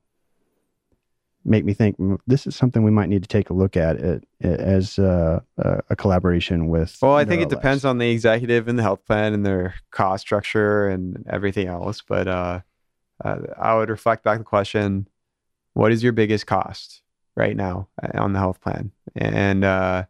make 1.44 1.64
me 1.64 1.74
think 1.74 1.96
this 2.26 2.46
is 2.46 2.54
something 2.54 2.84
we 2.84 2.90
might 2.90 3.08
need 3.08 3.22
to 3.22 3.28
take 3.28 3.50
a 3.50 3.52
look 3.52 3.76
at 3.76 3.96
it, 3.96 4.24
it 4.38 4.60
as 4.60 4.98
uh, 4.98 5.40
a 5.58 5.96
collaboration 5.96 6.68
with? 6.68 6.96
Well, 7.02 7.14
I 7.14 7.24
think 7.24 7.42
it 7.42 7.48
depends 7.48 7.84
on 7.84 7.98
the 7.98 8.10
executive 8.10 8.68
and 8.68 8.78
the 8.78 8.82
health 8.82 9.04
plan 9.04 9.34
and 9.34 9.44
their 9.44 9.74
cost 9.90 10.22
structure 10.22 10.88
and 10.88 11.24
everything 11.28 11.66
else. 11.66 12.00
But 12.00 12.28
uh, 12.28 12.60
uh, 13.24 13.38
I 13.58 13.74
would 13.74 13.88
reflect 13.88 14.24
back 14.24 14.38
the 14.38 14.44
question: 14.44 15.08
What 15.74 15.92
is 15.92 16.02
your 16.02 16.12
biggest 16.12 16.46
cost 16.46 17.02
right 17.36 17.56
now 17.56 17.88
uh, 18.02 18.20
on 18.20 18.32
the 18.32 18.38
health 18.38 18.60
plan? 18.60 18.92
And 19.14 19.64
uh, 19.64 20.04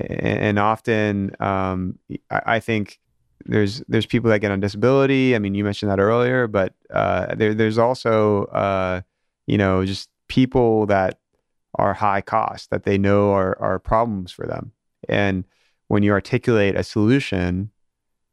and 0.00 0.58
often 0.58 1.34
um, 1.40 1.98
I, 2.30 2.60
think 2.60 3.00
there's 3.46 3.82
there's 3.88 4.06
people 4.06 4.30
that 4.30 4.40
get 4.40 4.50
on 4.50 4.60
disability. 4.60 5.34
I 5.34 5.38
mean, 5.38 5.54
you 5.54 5.64
mentioned 5.64 5.90
that 5.90 5.98
earlier, 5.98 6.46
but 6.46 6.74
uh, 6.92 7.34
there, 7.34 7.54
there's 7.54 7.78
also 7.78 8.44
uh, 8.44 9.00
you 9.46 9.58
know 9.58 9.84
just 9.84 10.08
people 10.28 10.86
that 10.86 11.18
are 11.74 11.94
high 11.94 12.20
cost 12.20 12.70
that 12.70 12.84
they 12.84 12.98
know 12.98 13.32
are 13.32 13.58
are 13.60 13.78
problems 13.78 14.30
for 14.30 14.46
them. 14.46 14.72
And 15.08 15.44
when 15.88 16.02
you 16.02 16.12
articulate 16.12 16.76
a 16.76 16.84
solution 16.84 17.70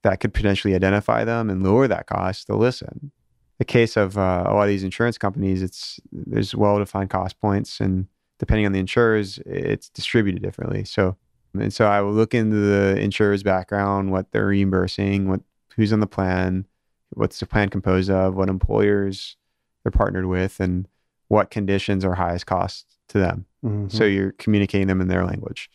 that 0.03 0.19
could 0.19 0.33
potentially 0.33 0.75
identify 0.75 1.23
them 1.23 1.49
and 1.49 1.63
lower 1.63 1.87
that 1.87 2.05
cost, 2.05 2.47
they'll 2.47 2.57
listen. 2.57 3.11
The 3.57 3.65
case 3.65 3.95
of 3.95 4.17
uh, 4.17 4.43
a 4.47 4.53
lot 4.53 4.63
of 4.63 4.67
these 4.67 4.83
insurance 4.83 5.17
companies, 5.17 5.61
it's 5.61 5.99
there's 6.11 6.53
well 6.53 6.77
defined 6.77 7.09
cost 7.09 7.39
points, 7.39 7.79
and 7.79 8.07
depending 8.37 8.65
on 8.65 8.73
the 8.73 8.79
insurers, 8.79 9.39
it's 9.45 9.89
distributed 9.89 10.41
differently. 10.41 10.83
So 10.83 11.15
and 11.53 11.73
so 11.73 11.85
I 11.87 12.01
will 12.01 12.13
look 12.13 12.33
into 12.33 12.57
the 12.57 12.99
insurer's 12.99 13.43
background, 13.43 14.11
what 14.11 14.31
they're 14.31 14.47
reimbursing, 14.47 15.29
what 15.29 15.41
who's 15.75 15.93
on 15.93 15.99
the 15.99 16.07
plan, 16.07 16.65
what's 17.11 17.39
the 17.39 17.45
plan 17.45 17.69
composed 17.69 18.09
of, 18.09 18.35
what 18.35 18.49
employers 18.49 19.37
they're 19.83 19.91
partnered 19.91 20.25
with, 20.25 20.59
and 20.59 20.87
what 21.27 21.49
conditions 21.49 22.05
are 22.05 22.15
highest 22.15 22.45
cost 22.45 22.85
to 23.09 23.17
them. 23.17 23.45
Mm-hmm. 23.63 23.89
So 23.89 24.03
you're 24.03 24.33
communicating 24.33 24.87
them 24.87 25.01
in 25.01 25.07
their 25.07 25.25
language. 25.25 25.69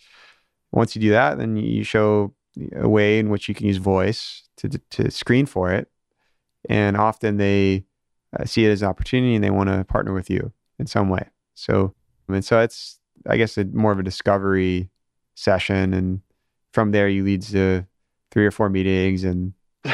Once 0.73 0.95
you 0.95 1.03
do 1.03 1.11
that, 1.11 1.39
then 1.39 1.57
you 1.57 1.83
show 1.83 2.35
a 2.75 2.89
way 2.89 3.19
in 3.19 3.31
which 3.31 3.49
you 3.49 3.55
can 3.55 3.67
use 3.67 3.79
voice 3.79 4.49
to 4.59 4.69
to 4.69 5.11
screen 5.11 5.47
for 5.47 5.73
it, 5.73 5.89
and 6.69 6.97
often 6.97 7.37
they 7.37 7.85
uh, 8.39 8.45
see 8.45 8.65
it 8.65 8.71
as 8.71 8.83
an 8.83 8.89
opportunity 8.89 9.35
and 9.35 9.43
they 9.43 9.51
want 9.51 9.69
to 9.69 9.85
partner 9.85 10.13
with 10.13 10.31
you 10.31 10.53
in 10.79 10.87
some 10.87 11.09
way. 11.09 11.29
So 11.55 11.95
and 12.29 12.45
so 12.45 12.61
it's 12.61 12.99
I 13.29 13.37
guess 13.37 13.59
a, 13.59 13.65
more 13.65 13.93
of 13.93 13.99
a 13.99 14.03
discovery 14.03 14.91
session 15.35 15.95
and 15.95 16.21
from 16.73 16.93
there 16.93 17.09
you 17.09 17.25
lead 17.25 17.43
to 17.43 17.87
three 18.31 18.47
or 18.47 18.51
four 18.51 18.69
meetings 18.69 19.25
and 19.25 19.55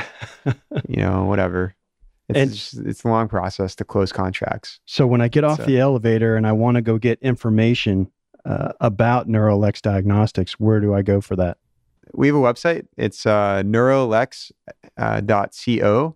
you 0.88 0.96
know 0.96 1.24
whatever 1.24 1.74
it's 2.28 2.38
and, 2.38 2.52
just, 2.52 2.78
it's 2.78 3.04
a 3.04 3.08
long 3.08 3.28
process 3.28 3.76
to 3.76 3.84
close 3.84 4.10
contracts 4.12 4.80
so 4.84 5.06
when 5.06 5.20
i 5.20 5.28
get 5.28 5.44
off 5.44 5.58
so. 5.58 5.64
the 5.64 5.78
elevator 5.78 6.36
and 6.36 6.46
i 6.46 6.52
want 6.52 6.74
to 6.74 6.82
go 6.82 6.98
get 6.98 7.18
information 7.22 8.10
uh, 8.44 8.72
about 8.80 9.28
neurolex 9.28 9.80
diagnostics 9.80 10.54
where 10.54 10.80
do 10.80 10.92
i 10.92 11.02
go 11.02 11.20
for 11.20 11.36
that 11.36 11.58
we 12.12 12.26
have 12.26 12.36
a 12.36 12.40
website 12.40 12.86
it's 12.96 13.24
uh, 13.26 13.62
neurolex.co 13.64 14.50
uh, 14.98 16.12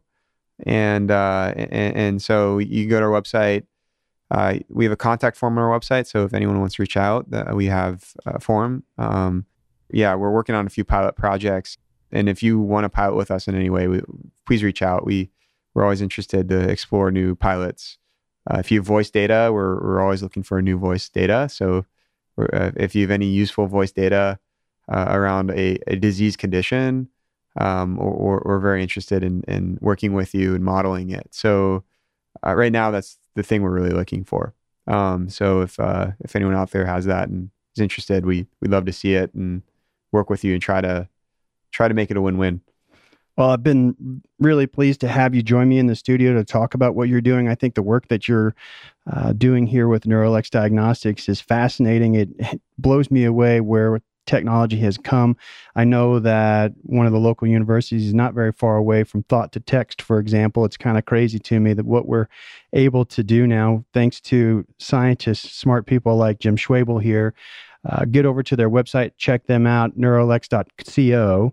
and, 0.64 1.10
uh, 1.10 1.52
and 1.56 1.96
and 1.96 2.22
so 2.22 2.58
you 2.58 2.88
go 2.88 3.00
to 3.00 3.06
our 3.06 3.22
website 3.22 3.64
uh, 4.30 4.58
we 4.68 4.84
have 4.84 4.92
a 4.92 4.96
contact 4.96 5.36
form 5.36 5.58
on 5.58 5.64
our 5.64 5.78
website, 5.78 6.06
so 6.06 6.24
if 6.24 6.32
anyone 6.32 6.60
wants 6.60 6.76
to 6.76 6.82
reach 6.82 6.96
out, 6.96 7.26
uh, 7.32 7.52
we 7.52 7.66
have 7.66 8.14
a 8.26 8.38
form. 8.38 8.84
Um, 8.96 9.44
yeah, 9.90 10.14
we're 10.14 10.30
working 10.30 10.54
on 10.54 10.66
a 10.66 10.70
few 10.70 10.84
pilot 10.84 11.16
projects, 11.16 11.76
and 12.12 12.28
if 12.28 12.42
you 12.42 12.60
want 12.60 12.84
to 12.84 12.88
pilot 12.88 13.16
with 13.16 13.30
us 13.30 13.48
in 13.48 13.56
any 13.56 13.70
way, 13.70 13.88
we, 13.88 14.00
please 14.46 14.62
reach 14.62 14.82
out. 14.82 15.04
We 15.04 15.30
we're 15.74 15.82
always 15.82 16.00
interested 16.00 16.48
to 16.48 16.68
explore 16.68 17.10
new 17.10 17.34
pilots. 17.34 17.98
Uh, 18.48 18.58
if 18.58 18.70
you 18.70 18.78
have 18.78 18.86
voice 18.86 19.10
data, 19.10 19.50
we're 19.52 19.82
we're 19.82 20.00
always 20.00 20.22
looking 20.22 20.44
for 20.44 20.62
new 20.62 20.78
voice 20.78 21.08
data. 21.08 21.48
So 21.48 21.84
uh, 22.38 22.70
if 22.76 22.94
you 22.94 23.02
have 23.02 23.10
any 23.10 23.26
useful 23.26 23.66
voice 23.66 23.90
data 23.90 24.38
uh, 24.88 25.06
around 25.08 25.50
a, 25.50 25.76
a 25.88 25.96
disease 25.96 26.36
condition, 26.36 27.08
um, 27.58 27.98
or, 27.98 28.12
or, 28.12 28.42
we're 28.44 28.60
very 28.60 28.82
interested 28.82 29.22
in 29.24 29.42
in 29.48 29.78
working 29.80 30.12
with 30.12 30.34
you 30.34 30.54
and 30.54 30.64
modeling 30.64 31.10
it. 31.10 31.28
So 31.30 31.84
uh, 32.46 32.54
right 32.54 32.72
now, 32.72 32.90
that's 32.90 33.18
the 33.34 33.42
thing 33.42 33.62
we're 33.62 33.70
really 33.70 33.90
looking 33.90 34.24
for. 34.24 34.54
Um, 34.86 35.28
so 35.28 35.60
if 35.60 35.78
uh, 35.78 36.12
if 36.20 36.36
anyone 36.36 36.54
out 36.54 36.70
there 36.70 36.86
has 36.86 37.06
that 37.06 37.28
and 37.28 37.50
is 37.76 37.80
interested, 37.80 38.24
we 38.24 38.46
we'd 38.60 38.70
love 38.70 38.86
to 38.86 38.92
see 38.92 39.14
it 39.14 39.34
and 39.34 39.62
work 40.12 40.30
with 40.30 40.44
you 40.44 40.52
and 40.54 40.62
try 40.62 40.80
to 40.80 41.08
try 41.70 41.88
to 41.88 41.94
make 41.94 42.10
it 42.10 42.16
a 42.16 42.22
win 42.22 42.38
win. 42.38 42.60
Well, 43.36 43.50
I've 43.50 43.62
been 43.62 44.22
really 44.38 44.66
pleased 44.66 45.00
to 45.00 45.08
have 45.08 45.34
you 45.34 45.42
join 45.42 45.68
me 45.68 45.78
in 45.78 45.86
the 45.86 45.96
studio 45.96 46.34
to 46.34 46.44
talk 46.44 46.74
about 46.74 46.94
what 46.94 47.08
you're 47.08 47.22
doing. 47.22 47.48
I 47.48 47.54
think 47.54 47.74
the 47.74 47.82
work 47.82 48.08
that 48.08 48.28
you're 48.28 48.54
uh, 49.10 49.32
doing 49.32 49.66
here 49.66 49.88
with 49.88 50.04
Neurolex 50.04 50.50
Diagnostics 50.50 51.28
is 51.28 51.40
fascinating. 51.40 52.16
It, 52.16 52.28
it 52.38 52.60
blows 52.76 53.10
me 53.10 53.24
away 53.24 53.62
where 53.62 54.00
technology 54.30 54.78
has 54.78 54.96
come. 54.96 55.36
I 55.74 55.84
know 55.84 56.20
that 56.20 56.72
one 56.84 57.06
of 57.06 57.12
the 57.12 57.18
local 57.18 57.48
universities 57.48 58.06
is 58.06 58.14
not 58.14 58.32
very 58.32 58.52
far 58.52 58.76
away 58.76 59.02
from 59.02 59.24
thought 59.24 59.52
to 59.52 59.60
text, 59.60 60.00
for 60.00 60.18
example. 60.18 60.64
It's 60.64 60.76
kind 60.76 60.96
of 60.96 61.04
crazy 61.04 61.38
to 61.40 61.58
me 61.58 61.72
that 61.74 61.84
what 61.84 62.06
we're 62.06 62.28
able 62.72 63.04
to 63.06 63.24
do 63.24 63.46
now, 63.46 63.84
thanks 63.92 64.20
to 64.22 64.64
scientists, 64.78 65.52
smart 65.52 65.86
people 65.86 66.16
like 66.16 66.38
Jim 66.38 66.56
Schwoebel 66.56 67.02
here, 67.02 67.34
uh, 67.88 68.04
get 68.04 68.24
over 68.24 68.42
to 68.42 68.56
their 68.56 68.70
website, 68.70 69.12
check 69.16 69.46
them 69.46 69.66
out, 69.66 69.98
neurolex.co. 69.98 71.52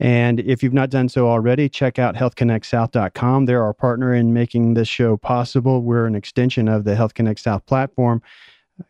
And 0.00 0.40
if 0.40 0.62
you've 0.62 0.74
not 0.74 0.90
done 0.90 1.08
so 1.08 1.28
already, 1.28 1.68
check 1.68 1.98
out 1.98 2.14
healthconnectsouth.com. 2.14 3.46
They're 3.46 3.62
our 3.62 3.74
partner 3.74 4.14
in 4.14 4.32
making 4.32 4.74
this 4.74 4.86
show 4.86 5.16
possible. 5.16 5.82
We're 5.82 6.06
an 6.06 6.14
extension 6.14 6.68
of 6.68 6.84
the 6.84 6.94
Health 6.94 7.14
Connect 7.14 7.40
South 7.40 7.66
platform, 7.66 8.22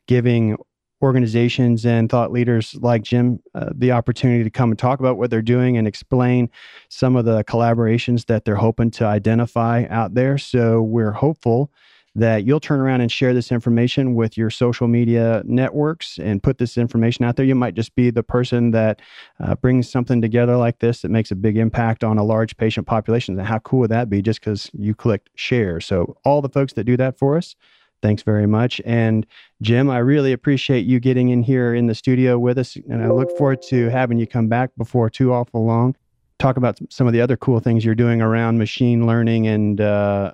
giving 0.06 0.58
organizations 1.02 1.86
and 1.86 2.10
thought 2.10 2.32
leaders 2.32 2.74
like 2.80 3.02
Jim 3.02 3.40
uh, 3.54 3.70
the 3.74 3.92
opportunity 3.92 4.42
to 4.42 4.50
come 4.50 4.70
and 4.70 4.78
talk 4.78 4.98
about 5.00 5.16
what 5.16 5.30
they're 5.30 5.42
doing 5.42 5.76
and 5.76 5.86
explain 5.86 6.50
some 6.88 7.16
of 7.16 7.24
the 7.24 7.44
collaborations 7.44 8.26
that 8.26 8.44
they're 8.44 8.56
hoping 8.56 8.90
to 8.90 9.04
identify 9.04 9.84
out 9.90 10.14
there. 10.14 10.38
So 10.38 10.82
we're 10.82 11.12
hopeful 11.12 11.70
that 12.18 12.44
you'll 12.44 12.60
turn 12.60 12.80
around 12.80 13.00
and 13.00 13.12
share 13.12 13.32
this 13.32 13.52
information 13.52 14.14
with 14.14 14.36
your 14.36 14.50
social 14.50 14.88
media 14.88 15.42
networks 15.44 16.18
and 16.18 16.42
put 16.42 16.58
this 16.58 16.76
information 16.76 17.24
out 17.24 17.36
there. 17.36 17.46
You 17.46 17.54
might 17.54 17.74
just 17.74 17.94
be 17.94 18.10
the 18.10 18.22
person 18.22 18.72
that 18.72 19.00
uh, 19.40 19.54
brings 19.56 19.88
something 19.88 20.20
together 20.20 20.56
like 20.56 20.80
this 20.80 21.02
that 21.02 21.10
makes 21.10 21.30
a 21.30 21.36
big 21.36 21.56
impact 21.56 22.02
on 22.02 22.18
a 22.18 22.24
large 22.24 22.56
patient 22.56 22.86
population. 22.86 23.38
And 23.38 23.46
how 23.46 23.60
cool 23.60 23.80
would 23.80 23.90
that 23.90 24.10
be 24.10 24.20
just 24.20 24.40
because 24.40 24.70
you 24.72 24.94
clicked 24.94 25.30
share? 25.36 25.80
So, 25.80 26.16
all 26.24 26.42
the 26.42 26.48
folks 26.48 26.72
that 26.72 26.84
do 26.84 26.96
that 26.96 27.18
for 27.18 27.36
us, 27.36 27.54
thanks 28.02 28.22
very 28.22 28.46
much. 28.46 28.80
And 28.84 29.26
Jim, 29.62 29.90
I 29.90 29.98
really 29.98 30.32
appreciate 30.32 30.86
you 30.86 31.00
getting 31.00 31.30
in 31.30 31.42
here 31.42 31.74
in 31.74 31.86
the 31.86 31.94
studio 31.94 32.38
with 32.38 32.58
us. 32.58 32.76
And 32.88 33.02
I 33.02 33.08
look 33.08 33.36
forward 33.36 33.62
to 33.68 33.88
having 33.88 34.18
you 34.18 34.26
come 34.26 34.48
back 34.48 34.70
before 34.76 35.10
too 35.10 35.32
awful 35.32 35.64
long. 35.64 35.96
Talk 36.38 36.56
about 36.56 36.78
some 36.90 37.06
of 37.06 37.12
the 37.12 37.20
other 37.20 37.36
cool 37.36 37.60
things 37.60 37.84
you're 37.84 37.94
doing 37.94 38.22
around 38.22 38.58
machine 38.58 39.06
learning 39.06 39.48
and 39.48 39.80
uh, 39.80 40.32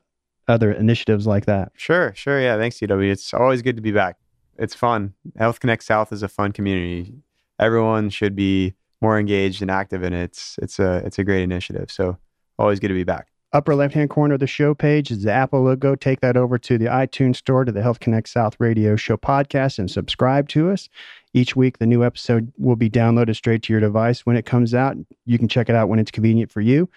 other 0.49 0.73
initiatives 0.73 1.27
like 1.27 1.47
that. 1.47 1.73
Sure, 1.77 2.13
sure. 2.15 2.41
Yeah. 2.41 2.57
Thanks, 2.59 2.79
CW. 2.79 3.11
It's 3.11 3.33
always 3.33 3.63
good 3.63 3.77
to 3.77 3.83
be 3.83 3.93
back. 3.93 4.17
It's 4.59 4.75
fun. 4.75 5.15
Health 5.37 5.61
Connect 5.61 5.83
South 5.83 6.13
is 6.13 6.23
a 6.23 6.29
fun 6.29 6.53
community. 6.53 7.15
Everyone 7.59 8.11
should 8.11 8.37
be 8.37 8.75
more 9.01 9.19
engaged 9.19 9.63
and 9.63 9.71
active 9.71 10.03
in 10.03 10.13
it. 10.13 10.25
It's, 10.25 10.59
it's 10.61 10.79
a, 10.79 11.03
it's 11.05 11.19
a 11.19 11.25
great 11.25 11.43
initiative. 11.43 11.91
So 11.91 12.19
always 12.59 12.81
good 12.81 12.89
to 12.89 12.95
be 12.95 13.05
back. 13.05 13.29
Upper 13.55 13.75
left 13.75 13.95
hand 13.95 14.11
corner 14.11 14.35
of 14.35 14.41
the 14.41 14.47
show 14.47 14.75
page 14.75 15.11
is 15.11 15.23
the 15.23 15.33
Apple 15.33 15.63
logo. 15.63 15.95
Take 15.95 16.21
that 16.21 16.37
over 16.37 16.59
to 16.59 16.77
the 16.77 16.87
iTunes 16.87 17.37
store 17.37 17.65
to 17.65 17.73
the 17.73 17.81
Health 17.81 18.01
Connect 18.01 18.29
South 18.29 18.57
Radio 18.59 18.97
Show 18.97 19.17
podcast 19.17 19.79
and 19.79 19.91
subscribe 19.91 20.49
to 20.51 20.71
us. 20.71 20.89
Each 21.33 21.55
week, 21.55 21.79
the 21.79 21.87
new 21.87 22.05
episode 22.05 22.53
will 22.59 22.77
be 22.77 22.91
downloaded 22.91 23.37
straight 23.37 23.63
to 23.63 23.73
your 23.73 23.81
device 23.81 24.27
when 24.27 24.37
it 24.37 24.45
comes 24.45 24.75
out. 24.75 24.97
You 25.25 25.39
can 25.39 25.49
check 25.49 25.69
it 25.69 25.77
out 25.77 25.89
when 25.89 26.01
it's 26.01 26.11
convenient 26.11 26.51
for 26.51 26.61
you. 26.61 26.91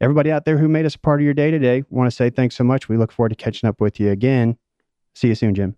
Everybody 0.00 0.30
out 0.30 0.44
there 0.44 0.56
who 0.56 0.68
made 0.68 0.86
us 0.86 0.94
a 0.94 0.98
part 1.00 1.20
of 1.20 1.24
your 1.24 1.34
day 1.34 1.50
today, 1.50 1.82
want 1.90 2.08
to 2.08 2.14
say 2.14 2.30
thanks 2.30 2.56
so 2.56 2.62
much. 2.62 2.88
We 2.88 2.96
look 2.96 3.10
forward 3.10 3.30
to 3.30 3.34
catching 3.34 3.68
up 3.68 3.80
with 3.80 3.98
you 3.98 4.10
again. 4.10 4.56
See 5.16 5.28
you 5.28 5.34
soon, 5.34 5.56
Jim. 5.56 5.76